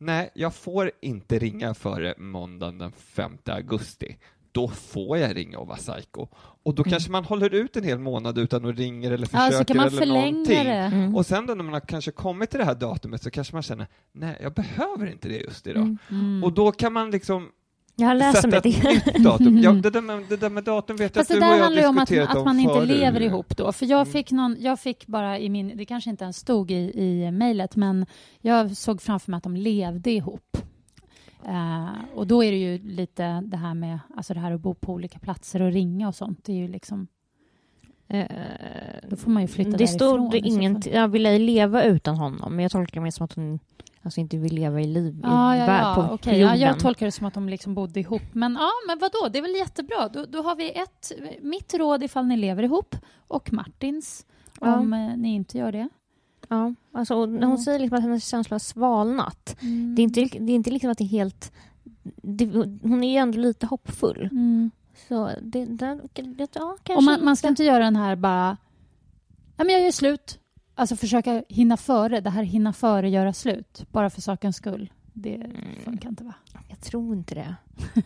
[0.00, 4.16] nej, jag får inte ringa före måndagen den 5 augusti.
[4.52, 6.26] Då får jag ringa och vara psycho.
[6.62, 6.90] Och då mm.
[6.90, 9.86] kanske man håller ut en hel månad utan att ringa eller försöker ja, kan man
[9.86, 10.64] eller någonting.
[10.64, 10.70] Det.
[10.70, 11.16] Mm.
[11.16, 13.62] Och sen då när man har kanske kommit till det här datumet så kanske man
[13.62, 15.82] känner, nej, jag behöver inte det just idag.
[15.82, 15.98] Mm.
[16.10, 16.44] mm.
[16.44, 17.48] Och då kan man liksom
[17.96, 18.60] jag har läst om det.
[19.18, 19.58] datum.
[19.58, 21.62] Ja, det, där med, det där med datum vet Fast jag att du och jag
[21.62, 23.72] handlar ju om att, att man inte lever ihop då.
[23.72, 24.12] För jag mm.
[24.12, 27.76] fick, någon, jag fick bara i min, det kanske inte ens stod i, i mejlet,
[27.76, 28.06] men
[28.40, 30.56] jag såg framför mig att de levde ihop.
[31.48, 34.74] Uh, och då är det ju lite det här med alltså det här att bo
[34.74, 36.44] på olika platser och ringa och sånt.
[36.44, 37.06] Det är ju liksom...
[38.14, 38.24] Uh,
[39.08, 40.30] då får man ju flytta det därifrån.
[40.30, 43.58] Stod ingen, jag ville leva utan honom, men jag tolkar det som att hon
[44.02, 46.38] alltså inte vill leva i liv ah, ja, ja, på okay.
[46.38, 48.22] ja, Jag tolkar det som att de liksom bodde ihop.
[48.32, 50.08] Men ja, men vadå, det är väl jättebra.
[50.08, 52.96] Då, då har vi ett, mitt råd ifall ni lever ihop
[53.28, 54.26] och Martins
[54.58, 54.98] om ja.
[54.98, 55.88] Eh, ni inte gör det.
[56.48, 59.56] Ja, alltså, och när hon säger liksom att hennes känsla har svalnat.
[59.62, 59.94] Mm.
[59.94, 61.52] Det är inte, det är inte liksom att det är helt...
[62.22, 62.44] Det,
[62.82, 64.28] hon är ju ändå lite hoppfull.
[64.32, 64.70] Mm.
[65.08, 68.56] Så det, det, det, ja, kanske och man, man ska inte göra den här bara...
[69.56, 70.38] Ja, men jag gör slut.
[70.74, 74.90] Alltså försöka hinna före, det här hinna före, göra slut, bara för sakens skull.
[75.12, 75.56] Det mm.
[75.84, 76.34] funkar inte, va?
[76.68, 77.54] Jag tror inte det.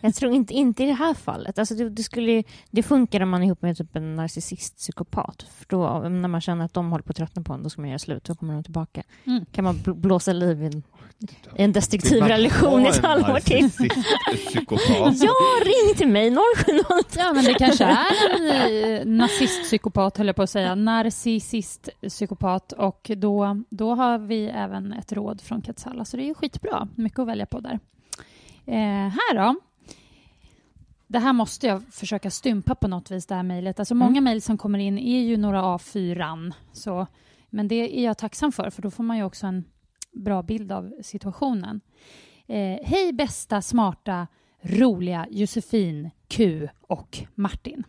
[0.01, 1.59] Jag tror inte, inte i det här fallet.
[1.59, 5.45] Alltså det, det, skulle, det funkar om man är ihop med typ en narcissist, psykopat.
[5.55, 7.81] För då, när man känner att de håller på att tröttna på en, då ska
[7.81, 8.23] man göra slut.
[8.23, 9.03] Då kommer de tillbaka.
[9.25, 9.45] Mm.
[9.45, 10.83] kan man blåsa liv i en,
[11.55, 13.69] en destruktiv relation i ett halvår till.
[15.23, 15.33] ja,
[15.65, 17.17] ring till mig 070.
[17.17, 18.05] Ja, men det kanske är
[18.41, 20.75] en eh, nazistpsykopat, höll jag på att säga.
[20.75, 22.71] Narcissistpsykopat.
[22.71, 26.87] Och då, då har vi även ett råd från Katsala, så det är ju skitbra.
[26.95, 27.79] Mycket att välja på där.
[28.65, 29.55] Eh, här då.
[31.07, 33.79] Det här måste jag försöka stympa på något vis, det här mejlet.
[33.79, 34.23] Alltså många mm.
[34.23, 36.53] mejl som kommer in är ju några A4.
[36.71, 37.07] Så,
[37.49, 39.63] men det är jag tacksam för, för då får man ju också en
[40.11, 41.81] bra bild av situationen.
[42.47, 44.27] Eh, Hej bästa, smarta,
[44.61, 47.83] roliga Josefin, Q och Martin.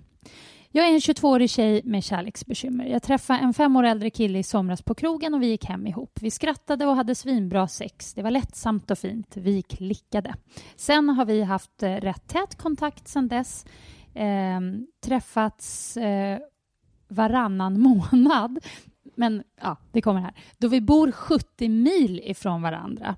[0.76, 2.86] Jag är en 22-årig tjej med kärleksbekymmer.
[2.86, 5.86] Jag träffade en fem år äldre kille i somras på krogen och vi gick hem
[5.86, 6.18] ihop.
[6.20, 8.14] Vi skrattade och hade svinbra sex.
[8.14, 9.36] Det var lättsamt och fint.
[9.36, 10.34] Vi klickade.
[10.76, 13.66] Sen har vi haft eh, rätt tät kontakt sen dess.
[14.14, 14.60] Eh,
[15.04, 16.38] träffats eh,
[17.08, 17.80] varannan
[18.12, 18.58] månad.
[19.14, 20.34] Men ja, det kommer här.
[20.58, 23.16] Då vi bor 70 mil ifrån varandra.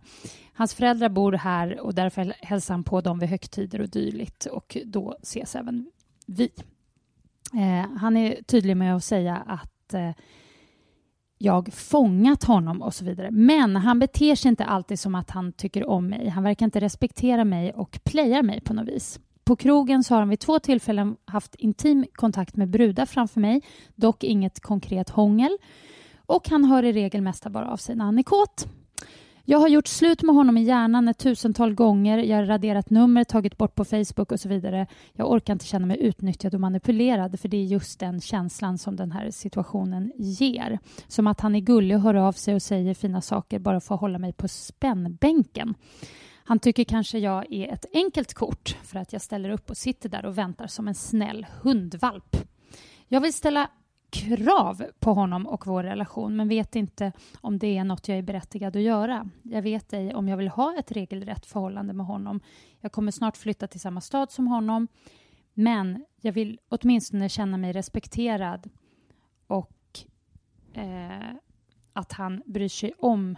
[0.52, 4.76] Hans föräldrar bor här och därför hälsar han på dem vid högtider och dylikt och
[4.84, 5.90] då ses även
[6.26, 6.50] vi.
[7.54, 10.10] Eh, han är tydlig med att säga att eh,
[11.38, 13.30] jag fångat honom och så vidare.
[13.30, 16.28] Men han beter sig inte alltid som att han tycker om mig.
[16.28, 19.20] Han verkar inte respektera mig och playar mig på något vis.
[19.44, 23.62] På krogen så har han vid två tillfällen haft intim kontakt med brudar framför mig,
[23.94, 25.58] dock inget konkret hångel.
[26.26, 28.68] Och han hör i regel mest bara av sig när han är kåt.
[29.50, 32.18] Jag har gjort slut med honom i hjärnan ett tusental gånger.
[32.18, 34.86] Jag har raderat nummer, tagit bort på Facebook och så vidare.
[35.12, 38.96] Jag orkar inte känna mig utnyttjad och manipulerad för det är just den känslan som
[38.96, 40.78] den här situationen ger.
[41.06, 43.94] Som att han är gullig och hör av sig och säger fina saker bara för
[43.94, 45.74] att hålla mig på spännbänken.
[46.44, 50.08] Han tycker kanske jag är ett enkelt kort för att jag ställer upp och sitter
[50.08, 52.36] där och väntar som en snäll hundvalp.
[53.08, 53.70] Jag vill ställa
[54.10, 58.22] krav på honom och vår relation men vet inte om det är något jag är
[58.22, 59.28] berättigad att göra.
[59.42, 62.40] Jag vet ej om jag vill ha ett regelrätt förhållande med honom.
[62.80, 64.88] Jag kommer snart flytta till samma stad som honom
[65.54, 68.70] men jag vill åtminstone känna mig respekterad
[69.46, 70.00] och
[70.74, 71.34] eh,
[71.92, 73.36] att han bryr sig om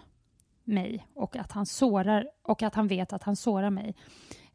[0.65, 3.95] mig och att han sårar och att han vet att han sårar mig.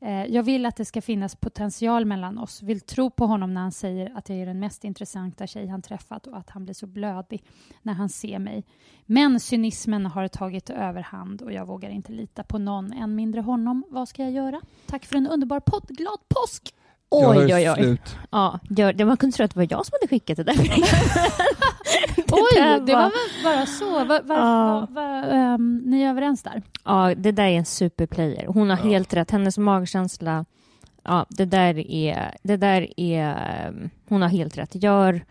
[0.02, 2.62] Eh, jag vill att det ska finnas potential mellan oss.
[2.62, 5.82] Vill tro på honom när han säger att jag är den mest intressanta tjej han
[5.82, 7.44] träffat och att han blir så blödig
[7.82, 8.64] när han ser mig.
[9.06, 13.84] Men cynismen har tagit överhand och jag vågar inte lita på någon, än mindre honom.
[13.90, 14.62] Vad ska jag göra?
[14.86, 15.88] Tack för en underbar podd.
[15.88, 16.74] Glad påsk!
[17.10, 17.76] Oj, oj, oj.
[17.76, 18.18] slut.
[18.32, 20.56] Ja, gör, man kunde tro att det var jag som hade skickat det där.
[22.36, 23.92] Oj, det var väl bara så.
[24.06, 24.88] Va, va, Ja.
[24.90, 26.62] va, va, ehm, ni är överens där?
[26.84, 28.46] Ja, det där är en superplayer.
[28.48, 29.32] Hon har helt rätt.
[29.32, 30.46] Hennes magkänsla,
[31.04, 34.76] ja, det där är, det där är, um, hon har helt rätt.
[34.84, 35.26] Gör,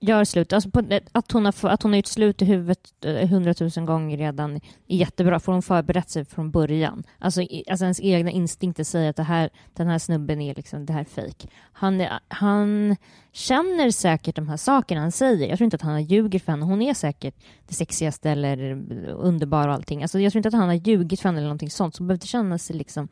[0.00, 0.52] gör slut.
[0.52, 4.16] Alltså på, att, hon har, att hon har gjort slut i huvudet eh, hundratusen gånger
[4.16, 4.56] redan
[4.88, 7.02] är jättebra, för hon förberett sig från början.
[7.18, 7.40] Alltså,
[7.70, 11.00] alltså ens egna instinkter säger att det här, den här snubben är liksom, det här
[11.00, 11.48] är fake.
[11.72, 12.96] Han, är, han
[13.32, 15.48] känner säkert de här sakerna han säger.
[15.48, 16.64] Jag tror inte att han har ljugit för henne.
[16.64, 17.34] Hon är säkert
[17.68, 18.58] det sexigaste eller
[19.08, 20.02] underbara och allting.
[20.02, 22.08] Alltså, jag tror inte att han har ljugit för henne eller någonting sånt, så hon
[22.08, 23.08] behöver inte känna sig liksom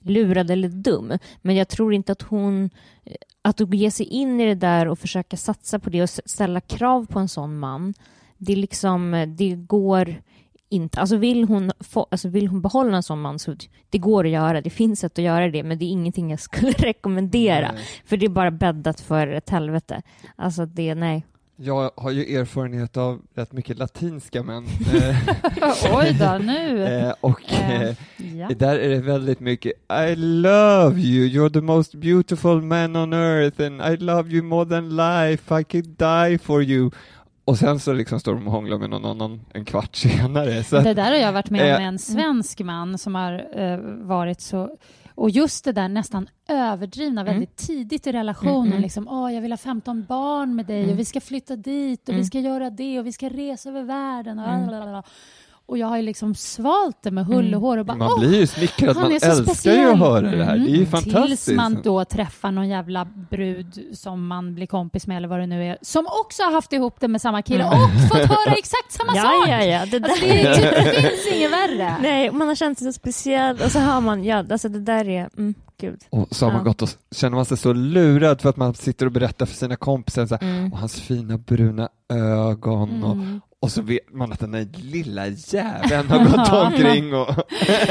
[0.00, 1.18] lurad eller dum.
[1.42, 2.70] Men jag tror inte att hon
[3.04, 6.60] eh, att ge sig in i det där och försöka satsa på det och ställa
[6.60, 7.94] krav på en sån man,
[8.38, 10.22] det, liksom, eh, det går
[10.72, 11.00] inte.
[11.00, 13.56] Alltså vill, hon få, alltså vill hon behålla en sån man så
[13.90, 14.60] det går att göra.
[14.60, 17.72] Det finns sätt att göra det, men det är ingenting jag skulle rekommendera.
[17.72, 17.84] Nej.
[18.04, 20.02] För det är bara bäddat för ett helvete.
[20.36, 21.26] Alltså det, nej.
[21.56, 24.64] Jag har ju erfarenhet av rätt mycket latinska män.
[24.94, 26.84] eh, Oj då, nu.
[27.06, 27.94] eh, och eh,
[28.36, 28.48] ja.
[28.56, 29.72] där är det väldigt mycket
[30.08, 34.68] I love you, you're the most beautiful man on earth and I love you more
[34.68, 36.90] than life, I could die for you.
[37.44, 40.64] Och sen så liksom står de och hånglar med någon annan en kvart senare.
[40.64, 43.58] Så Det där har jag varit med om Eh, med en svensk man som har
[43.60, 44.76] eh, varit så...
[45.14, 47.32] Och just det där nästan överdrivna Mm.
[47.32, 48.56] väldigt tidigt i relationen.
[48.56, 48.82] Mm, mm.
[48.82, 50.90] Liksom, Åh, jag vill ha 15 barn med dig Mm.
[50.92, 52.24] och vi ska flytta dit och vi Mm.
[52.24, 54.38] ska göra det och vi ska resa över världen.
[54.38, 55.02] Och, Mm.
[55.66, 57.54] Och jag har ju liksom svalt det med hull Mm.
[57.54, 59.78] och hår och bara man blir ju smickrad, man är så älskar speciell.
[59.78, 60.56] ju att höra det här.
[60.58, 60.86] Det är ju Mm.
[60.90, 61.44] fantastiskt.
[61.44, 65.46] Tills man då träffar någon jävla brud som man blir kompis med eller vad det
[65.46, 67.82] nu är, som också har haft ihop det med samma kille Mm.
[67.82, 69.48] och fått höra exakt samma Ja, sak.
[69.48, 69.86] ja, ja.
[69.90, 70.08] Det där.
[70.08, 71.96] Alltså, det, är, det finns inget värre.
[72.02, 75.08] Nej, man har känt sig så speciell och så hör man, ja, alltså det där
[75.08, 76.00] är, mm, gud.
[76.10, 76.64] Och så har man Ja.
[76.64, 79.76] gått och känner man sig så lurad för att man sitter och berättar för sina
[79.76, 80.72] kompisar så här, Mm.
[80.72, 83.04] och hans fina bruna ögon Mm.
[83.04, 83.16] och
[83.70, 87.28] så vet man att den där lilla jäveln har gått omkring och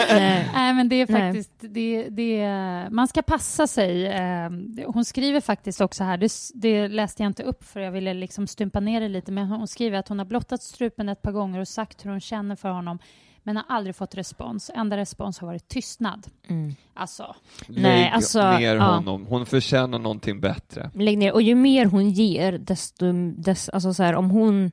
[0.10, 0.50] Nej.
[0.54, 1.22] Nej, men det är Nej.
[1.22, 1.52] faktiskt...
[1.60, 2.48] Det, det,
[2.92, 4.06] man ska passa sig.
[4.08, 4.50] Eh,
[4.86, 8.48] Hon skriver faktiskt också här, det, det läste jag inte upp för jag ville liksom
[8.48, 11.60] stympa ner det lite, men hon skriver att hon har blottat strupen ett par gånger
[11.60, 13.00] och sagt hur hon känner för honom,
[13.44, 14.72] men har aldrig fått respons.
[14.76, 16.28] Enda respons har varit tystnad.
[16.48, 16.76] Mm.
[16.94, 17.36] Alltså,
[17.68, 18.84] Nej, lägg alltså, ner ja.
[18.84, 19.26] honom.
[19.26, 20.92] Hon förtjänar någonting bättre.
[20.94, 21.34] Lägg ner.
[21.34, 23.12] Och ju mer hon ger, desto...
[23.38, 24.72] Dess, alltså så här, om hon,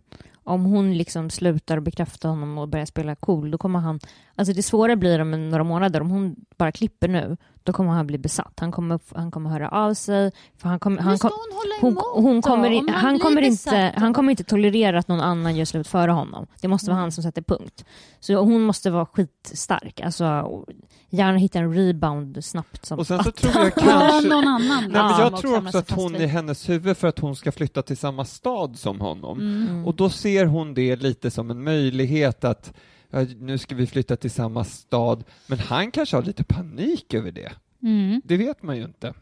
[0.49, 4.01] om hon liksom slutar bekräfta honom och börjar spela cool, då kommer han...
[4.35, 6.01] Alltså det svåra blir om några månader.
[6.01, 7.37] Om hon bara klipper nu,
[7.69, 8.53] då kommer han bli besatt.
[8.61, 10.33] Han kommer, han kommer höra av sig.
[10.57, 13.21] För han kommer, han hur ska kom, hon hålla hon, emot hon kommer, han, blir
[13.21, 16.47] kommer besatt inte, han kommer inte tolerera att någon annan gör slut före honom.
[16.61, 17.03] Det måste vara Mm.
[17.03, 17.85] han som sätter punkt.
[18.21, 20.01] Så hon måste vara skitstark.
[20.01, 20.25] Alltså,
[21.11, 22.87] gärna hitta en rebound snabbt.
[22.87, 24.29] Som Och sen så tror jag Ja, kanske...
[24.29, 24.85] någon annan.
[24.89, 27.83] Nej, men jag tror också att hon i hennes huvud för att hon ska flytta
[27.83, 29.41] till samma stad som honom.
[29.41, 29.87] Mm.
[29.87, 32.73] Och då ser hon det lite som en möjlighet att
[33.11, 37.31] ja, nu ska vi flytta till samma stad, men han kanske har lite panik över
[37.33, 37.53] det.
[37.83, 38.21] Mm.
[38.25, 39.15] Det vet man ju inte.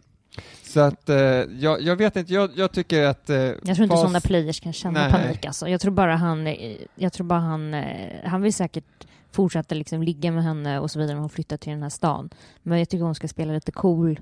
[0.63, 3.31] Så att eh, jag, jag vet inte, jag, jag tycker att...
[3.31, 5.13] Eh, Jag tror inte fas- sådana players kan känna Nej.
[5.13, 5.69] panik alltså.
[5.69, 10.03] Jag tror bara han, eh, jag tror bara han, eh, han vill säkert fortsätta liksom
[10.03, 12.31] ligga med henne och så vidare när hon flyttar till den här stan.
[12.63, 14.21] Men jag tycker hon ska spela lite cool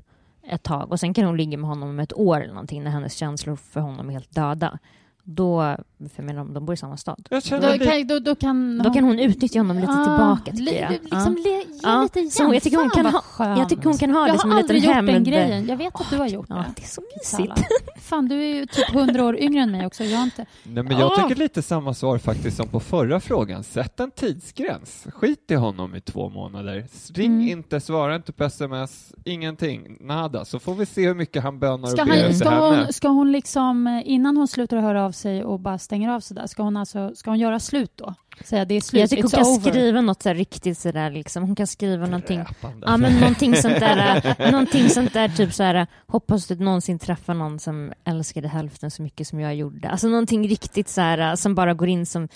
[0.49, 2.91] ett tag och sen kan hon ligga med honom om ett år eller någonting när
[2.91, 4.79] hennes känslor för honom är helt döda.
[5.27, 7.29] Då, för jag menar, de bor i samma stad.
[7.31, 7.49] Jag Då,
[7.85, 10.93] kan, då, då kan Då kan hon utnyttja honom lite Ah, tillbaka tycker jag.
[10.93, 11.43] Liksom ja.
[11.45, 12.31] le, ge Ja, lite igen.
[12.31, 13.13] så jag tycker hon Fan, kan
[13.47, 15.11] ha- jag tycker hon kan ha det jag som har en liten aldrig gjort hämnd.
[15.13, 15.67] den grejen.
[15.67, 16.65] Jag vet att du har gjort Ja, det.
[16.77, 17.67] det är så mysigt.
[18.01, 20.05] Fan, du är ju typ hundra år yngre än mig också.
[20.05, 20.47] Jag har inte...
[20.63, 21.17] nej, men jag Ah.
[21.17, 23.65] tycker lite samma svar faktiskt som på förra frågan.
[23.65, 25.07] Sätt en tidsgräns.
[25.15, 26.87] Skit i honom i två månader.
[27.15, 27.49] Ring Mm.
[27.49, 30.45] inte, svara inte på sms, ingenting, nada.
[30.45, 32.83] Så får vi se hur mycket han bönar Ska, och ber han, ska, henne.
[32.85, 36.21] hon, ska hon liksom, eh, innan hon slutar höra av sig och bara stänger av
[36.21, 38.15] sådär, ska hon, alltså, ska hon göra slut då?
[38.45, 39.71] Säga det är slut, Jag tycker hon kan over.
[39.71, 41.43] skriva något så här riktigt sådär liksom.
[41.43, 42.45] Hon kan skriva någonting.
[42.83, 45.87] Ja men någonting sånt där, äh, någonting sånt där typ så här.
[46.07, 49.89] hoppas du någonsin träffar någon som älskar dig hälften så mycket som jag gjorde.
[49.89, 52.29] Alltså någonting riktigt så här äh, som bara går in som,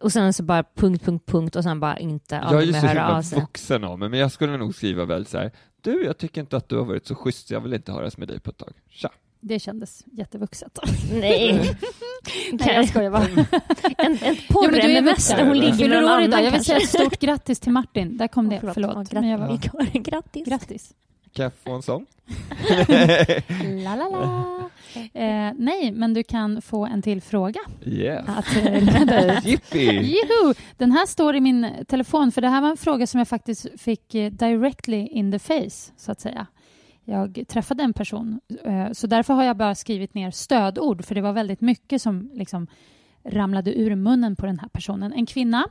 [0.00, 2.78] och sen så bara punkt, punkt, punkt och sen bara inte Jag är ju så
[2.78, 5.50] höra himla av vuxen av mig, men jag skulle nog skriva väl så här.
[5.80, 8.28] Du, jag tycker inte att du har varit så schysst, jag vill inte höras med
[8.28, 8.72] dig på ett tag.
[8.90, 9.10] Tja.
[9.46, 10.78] Det kändes jättevuxet.
[11.12, 11.52] Nej.
[12.52, 13.22] Nej, jag skojar bara.
[13.24, 13.46] En,
[13.98, 15.36] Ja, men porre du är med vuxen.
[15.36, 16.44] mäster, hon ligger med någon annan idag.
[16.44, 18.16] Jag vill säga ett stort grattis till Martin.
[18.16, 18.60] Där kom det.
[18.62, 19.12] Åh, Förlåt.
[19.12, 19.46] Ja, Men jag var...
[19.56, 20.02] grattis.
[20.02, 20.46] grattis.
[20.46, 20.92] Grattis.
[21.32, 22.06] Kan jag få en sån?
[23.84, 24.44] La, la, la.
[25.14, 28.24] Eh, nej, men du kan få en till fråga Yes.
[28.28, 29.74] att eh, ut.
[29.74, 30.54] Juhu!
[30.76, 33.66] Den här står i min telefon, för det här var en fråga som jag faktiskt
[33.80, 36.46] fick eh, directly in the face, så att säga.
[37.04, 41.20] Jag träffade en person, eh, så därför har jag bara skrivit ner stödord, för det
[41.20, 42.66] var väldigt mycket som liksom
[43.24, 45.12] ramlade ur munnen på den här personen.
[45.12, 45.64] En kvinna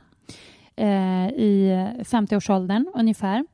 [0.76, 3.44] eh, i 50-årsåldern ungefär.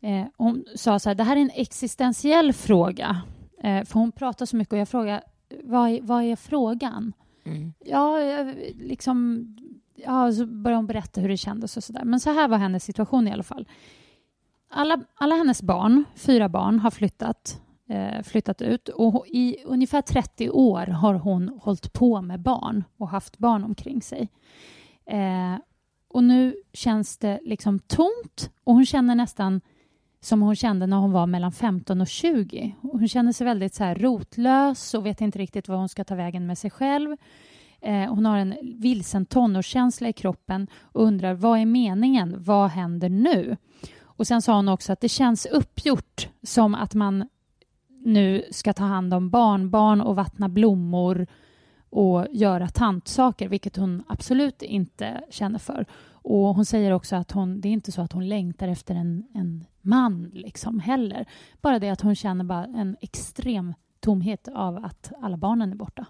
[0.00, 3.22] Eh, hon sa så här, det här är en existentiell fråga.
[3.62, 5.22] Eh, för hon pratar så mycket och jag frågar,
[5.64, 7.12] vad är, vad är frågan?
[7.44, 7.72] Mm.
[7.84, 9.46] Ja, jag- liksom...
[9.94, 12.04] Ja, så började hon berätta hur det kändes och sådär.
[12.04, 13.68] Men så här var hennes situation i alla fall.
[14.74, 20.50] Alla, alla hennes barn, fyra barn, har flyttat, eh, flyttat ut och i ungefär 30
[20.50, 24.28] år har hon hållit på med barn och haft barn omkring sig.
[25.06, 25.56] Eh,
[26.08, 29.60] och nu känns det liksom tomt och hon känner nästan
[30.20, 32.76] som hon kände när hon var mellan 15 och 20.
[32.80, 36.14] Hon känner sig väldigt så här rotlös och vet inte riktigt vad hon ska ta
[36.14, 37.16] vägen med sig själv.
[37.80, 42.34] Eh, hon har en vilsen tonårskänsla i kroppen och undrar vad är meningen?
[42.38, 43.56] Vad händer nu?
[44.16, 47.28] Och sen sa hon också att det känns uppgjort som att man
[48.04, 51.26] nu ska ta hand om barnbarn och vattna blommor
[51.90, 55.86] och göra tantsaker, vilket hon absolut inte känner för.
[56.24, 59.24] Och Hon säger också att hon, det är inte så att hon längtar efter en,
[59.34, 61.26] en man liksom heller.
[61.60, 66.06] Bara det att hon känner bara en extrem tomhet av att alla barnen är borta.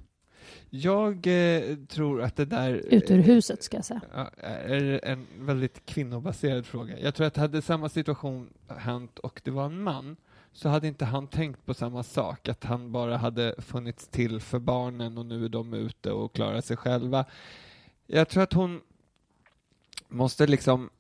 [0.70, 2.72] Jag eh, tror att det där...
[2.74, 4.00] Ut ur huset, ska jag säga.
[4.40, 6.98] Är en väldigt kvinnobaserad fråga.
[6.98, 10.16] Jag tror att hade samma situation hänt och det var en man
[10.52, 14.58] så hade inte han tänkt på samma sak, att han bara hade funnits till för
[14.58, 17.24] barnen och nu är de ute och klarar sig själva.
[18.06, 18.80] Jag tror att hon
[20.08, 20.90] måste liksom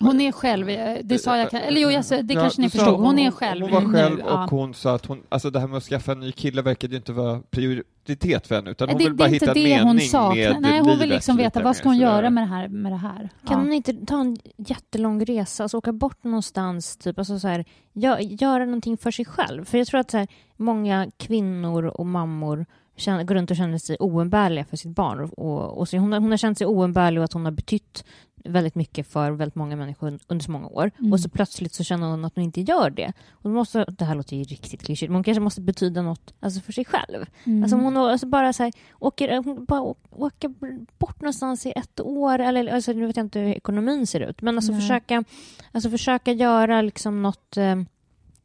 [0.00, 2.70] Hon är själv, eh, det sa jag, eller jo, jag, sa- det Ja, kanske ni
[2.70, 3.00] förstod.
[3.00, 4.44] Hon är själv Hon var nu, själv ja.
[4.44, 6.92] och hon sa att hon, alltså det här med att skaffa en ny kille verkade
[6.92, 9.86] ju inte vara prioritet för henne, utan hon det, vill bara hitta en det mening
[9.86, 10.34] hon sa.
[10.34, 12.06] med Nej, hon vill livet liksom veta vad ska hon sådär.
[12.12, 12.68] göra med det här.
[12.68, 13.18] Med det här.
[13.18, 13.56] Kan Ja.
[13.56, 17.64] hon inte ta en jättelång resa, alltså åka bort någonstans, typ, alltså så här,
[17.94, 19.64] gö- göra någonting för sig själv?
[19.64, 22.66] För jag tror att så här, många kvinnor och mammor
[22.96, 25.20] känner, går runt och känner sig oumbärliga för sitt barn.
[25.20, 27.52] Och, och, och så hon, har, hon har känt sig oumbärlig och att hon har
[27.52, 28.04] betytt
[28.44, 30.90] väldigt mycket för väldigt många människor under så många år.
[30.98, 31.12] Mm.
[31.12, 33.12] Och så plötsligt så känner hon att hon inte gör det.
[33.30, 36.60] Och måste, det här låter ju riktigt klyschigt, men hon kanske måste betyda något alltså
[36.60, 37.26] för sig själv.
[37.44, 37.62] Mm.
[37.62, 40.54] Alltså om hon alltså bara så här, åker, hon bara åker
[40.98, 44.42] bort någonstans i ett år, eller alltså, nu vet jag inte hur ekonomin ser ut,
[44.42, 44.80] men alltså Nej.
[44.80, 45.24] försöka,
[45.72, 47.76] alltså försöka göra liksom något, eh,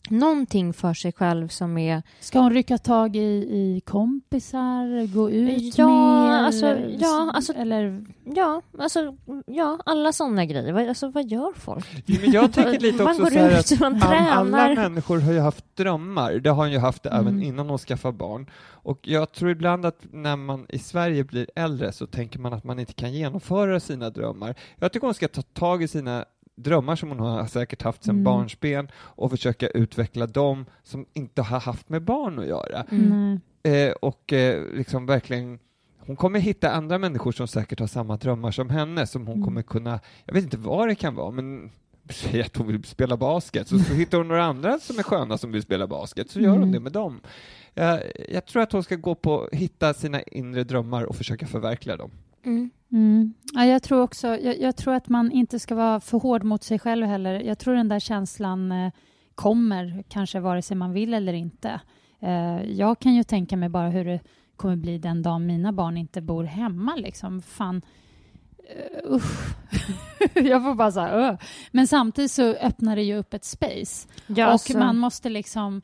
[0.09, 2.01] någonting för sig själv som är...
[2.19, 3.19] Ska hon rycka tag i,
[3.51, 5.87] i kompisar, gå ut Ja,
[6.27, 6.33] mer?
[6.37, 10.73] alltså, ja, alltså- eller, Ja, alltså, ja, alla sådana grejer.
[10.73, 12.03] Vad, alltså, vad gör folk?
[12.21, 14.75] Men jag tänker lite Man också går så här ut, att man all- alla tränar.
[14.89, 16.33] människor har ju haft drömmar.
[16.33, 17.43] Det har hon ju haft även Mm.
[17.43, 18.49] innan hon skaffade barn.
[18.67, 22.63] Och jag tror ibland att när man i Sverige blir äldre så tänker man att
[22.63, 24.55] man inte kan genomföra sina drömmar.
[24.79, 26.25] Jag tycker hon ska ta tag i sina
[26.55, 28.23] drömmar som hon har säkert haft sedan Mm.
[28.23, 32.85] barnsben och försöka utveckla dem som inte har haft med barn att göra.
[32.91, 33.39] Mm.
[33.63, 35.59] Eh, och eh, liksom verkligen
[35.99, 39.45] hon kommer hitta andra människor som säkert har samma drömmar som henne, som hon Mm.
[39.45, 41.71] kommer kunna, jag vet inte vad det kan vara, men
[42.09, 45.37] säg att hon vill spela basket, så, så hittar hon några andra som är sköna
[45.37, 46.71] som vill spela basket, så gör hon Mm.
[46.71, 47.21] det med dem.
[47.73, 51.97] Jag, jag tror att hon ska gå på, hitta sina inre drömmar och försöka förverkliga
[51.97, 52.11] dem.
[52.45, 52.69] Mm.
[52.91, 53.33] Mm.
[53.53, 56.63] Ja, jag tror också, jag, jag tror att man inte ska vara för hård mot
[56.63, 57.39] sig själv heller.
[57.39, 58.91] Jag tror den där känslan eh,
[59.35, 61.81] kommer, kanske vare sig man vill eller inte.
[62.19, 64.19] Eh, jag kan ju tänka mig bara hur det
[64.55, 66.95] kommer bli den dagen mina barn inte bor hemma.
[66.95, 67.41] Liksom.
[67.41, 67.81] Fan,
[69.09, 69.21] uh,
[70.45, 71.37] jag får bara säga uh.
[71.71, 74.07] Men samtidigt så öppnar det ju upp ett space.
[74.27, 75.81] Ja, och alltså- man måste liksom...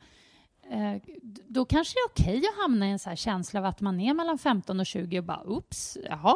[0.72, 1.02] Eh,
[1.48, 4.00] då kanske det är okej att hamna i en så här känsla av att man
[4.00, 6.34] är mellan 15 och 20 och bara ”oops, jaha.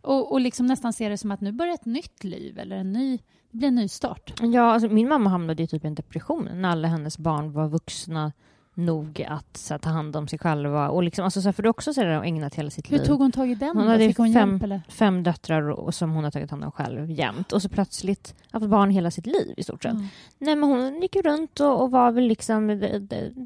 [0.00, 2.92] Och, och liksom nästan se det som att nu börjar ett nytt liv eller en
[2.92, 3.16] ny,
[3.50, 4.32] det blir en ny start.
[4.42, 7.68] Ja, alltså, min mamma hamnade i typ i en depression när alla hennes barn var
[7.68, 8.32] vuxna
[8.78, 10.88] nog att så här, ta hand om sig själva.
[10.88, 12.98] Och liksom, alltså, så här, för det är också så har ägnat hela sitt Hur
[12.98, 13.04] liv.
[13.04, 13.68] tog hon tag i den?
[13.76, 13.90] Hon då?
[13.90, 14.82] hade Fick hon fem- hjälp eller?
[14.88, 17.52] Fem döttrar och, som hon har tagit hand om själv jämt.
[17.52, 19.94] Och så plötsligt haft barn hela sitt liv i stort sett.
[19.94, 20.00] Ja.
[20.38, 22.66] Nej, men hon gick ju runt och, och var väl liksom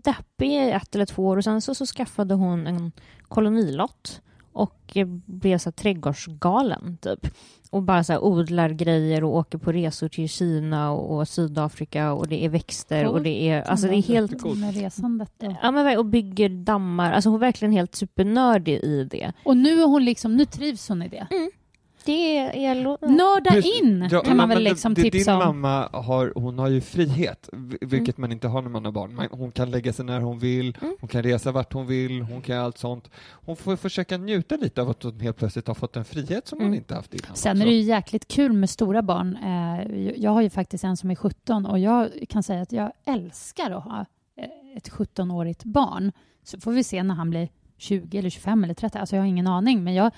[0.05, 2.93] deppig i ett eller två år och sen så, så skaffade hon en
[3.29, 4.21] kolonilott
[4.53, 4.97] och
[5.27, 7.27] blev så här trädgårdsgalen typ.
[7.71, 12.13] Och bara så här odlar grejer och åker på resor till Kina och, och Sydafrika
[12.13, 13.25] och det är växter och Coolt.
[13.25, 15.57] det är, alltså det är helt Med resandet då.
[15.63, 17.13] Ja, men, och bygger dammar.
[17.13, 19.33] Alltså hon är verkligen helt supernördig i det.
[19.45, 21.27] Och nu är hon liksom, nu trivs hon i det.
[22.05, 22.75] Det är...
[23.09, 23.81] Nörda Precis.
[23.83, 25.61] in Ja, kan man väl liksom det, tipsa Din om.
[25.61, 27.79] mamma har, hon har ju frihet, Mm.
[27.81, 29.15] vilket man inte har när man har barn.
[29.15, 30.97] Man, hon kan lägga sig när hon vill, Mm.
[31.01, 33.11] hon kan resa vart hon vill, hon kan allt sånt.
[33.31, 36.59] Hon får försöka njuta lite av att hon helt plötsligt har fått en frihet som
[36.59, 36.79] hon Mm.
[36.79, 37.37] inte haft innan.
[37.37, 37.63] Sen också.
[37.63, 39.37] är det ju jäkligt kul med stora barn.
[39.37, 42.93] Eh, Jag har ju faktiskt en som är 17 och jag kan säga att jag
[43.07, 46.13] älskar att ha eh, ett 17-årigt barn.
[46.45, 47.49] Så får vi se när han blir
[47.79, 48.99] 20 eller 25 eller 30.
[48.99, 50.11] Alltså jag har ingen aning, men jag,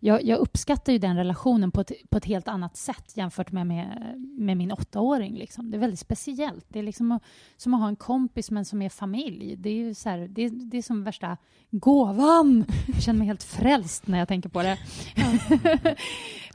[0.00, 3.66] jag, jag uppskattar ju den relationen på ett, på ett helt annat sätt jämfört med,
[3.66, 5.34] med, med min åttaåring.
[5.34, 5.70] Liksom.
[5.70, 6.64] Det är väldigt speciellt.
[6.68, 7.22] Det är liksom att,
[7.56, 9.56] som att ha en kompis men som är familj.
[9.56, 11.36] Det är ju så här, det, det är som värsta
[11.70, 12.64] gåvan.
[12.86, 14.78] Jag känner mig helt frälst när jag tänker på det.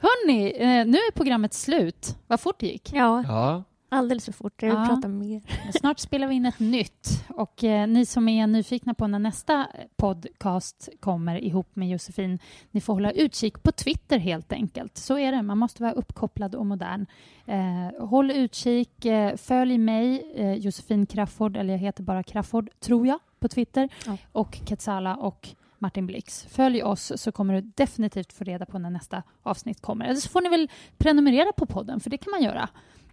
[0.00, 2.16] Hörni, eh, nu är programmet slut.
[2.26, 2.92] Vad fort det gick.
[2.92, 4.62] Ja, Ja, alldeles för fort.
[4.62, 4.86] Jag vill Ja.
[4.86, 5.42] prata mer.
[5.80, 7.24] Snart spelar vi in ett nytt.
[7.28, 9.66] Och eh, ni som är nyfikna på när nästa
[9.96, 12.38] podcast kommer ihop med Josefin,
[12.70, 14.96] ni får hålla utkik på Twitter helt enkelt.
[14.96, 17.06] Så är det, man måste vara uppkopplad och modern.
[17.46, 23.06] Eh, håll utkik, eh, följ mig, eh, Josefin Crafoord, eller jag heter bara Crafoord, tror
[23.06, 23.88] jag, på Twitter.
[24.06, 24.16] Ja.
[24.32, 26.46] Och Ketsala och Martin Blix.
[26.50, 30.04] Följ oss så kommer du definitivt få reda på när nästa avsnitt kommer.
[30.04, 32.68] Eller så får ni väl prenumerera på podden, för det kan man göra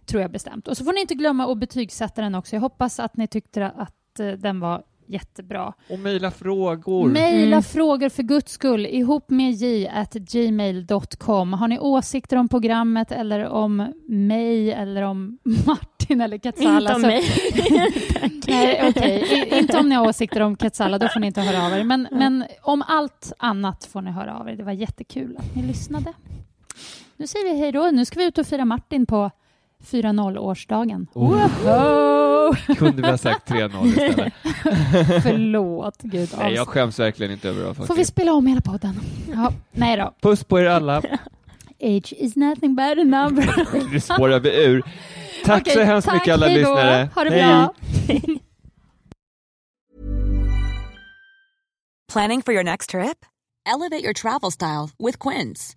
[0.06, 0.68] tror jag bestämt.
[0.68, 2.56] Och så får ni inte glömma att betygsätta den också.
[2.56, 5.72] Jag hoppas att ni tyckte att eh, den var jättebra.
[5.90, 7.08] och mejla frågor.
[7.08, 7.62] Mejla Mm.
[7.62, 11.52] frågor för guds skull ihop med j at gmail.com.
[11.52, 16.80] Har ni åsikter om programmet eller om mig eller om Martin eller Katsala?
[16.80, 17.22] Inte om så- mig.
[18.48, 19.48] Nej, okej.
[19.52, 21.84] I- Inte om ni har åsikter om Katsala, då får ni inte höra av er.
[21.84, 24.56] Men, men om allt annat får ni höra av er.
[24.56, 26.12] Det var jättekul att ni lyssnade.
[27.16, 27.90] Nu säger vi hej då.
[27.92, 29.30] Nu ska vi ut och fira Martin på
[29.84, 31.06] 4-0-årsdagen.
[31.14, 32.56] Oh.
[32.76, 34.32] Kunde vi ha sagt 3-0 istället?
[35.22, 36.28] Förlåt, gud.
[36.38, 37.74] Nej, jag skäms verkligen inte över det.
[37.86, 39.00] Får vi spela om hela podden?
[39.32, 40.14] Ja, nej då.
[40.22, 40.96] Puss på er alla.
[41.82, 43.66] Age is nothing but a number.
[43.92, 44.82] Nu spårar vi ur.
[45.44, 46.74] Tack Okej, så hemskt tack, mycket alla hej då.
[46.74, 47.08] lyssnare.
[47.14, 47.42] Ha det Hej.
[47.42, 47.74] bra.
[52.12, 53.26] Planning for your next trip?
[53.66, 55.76] Elevate your travel style with Quince.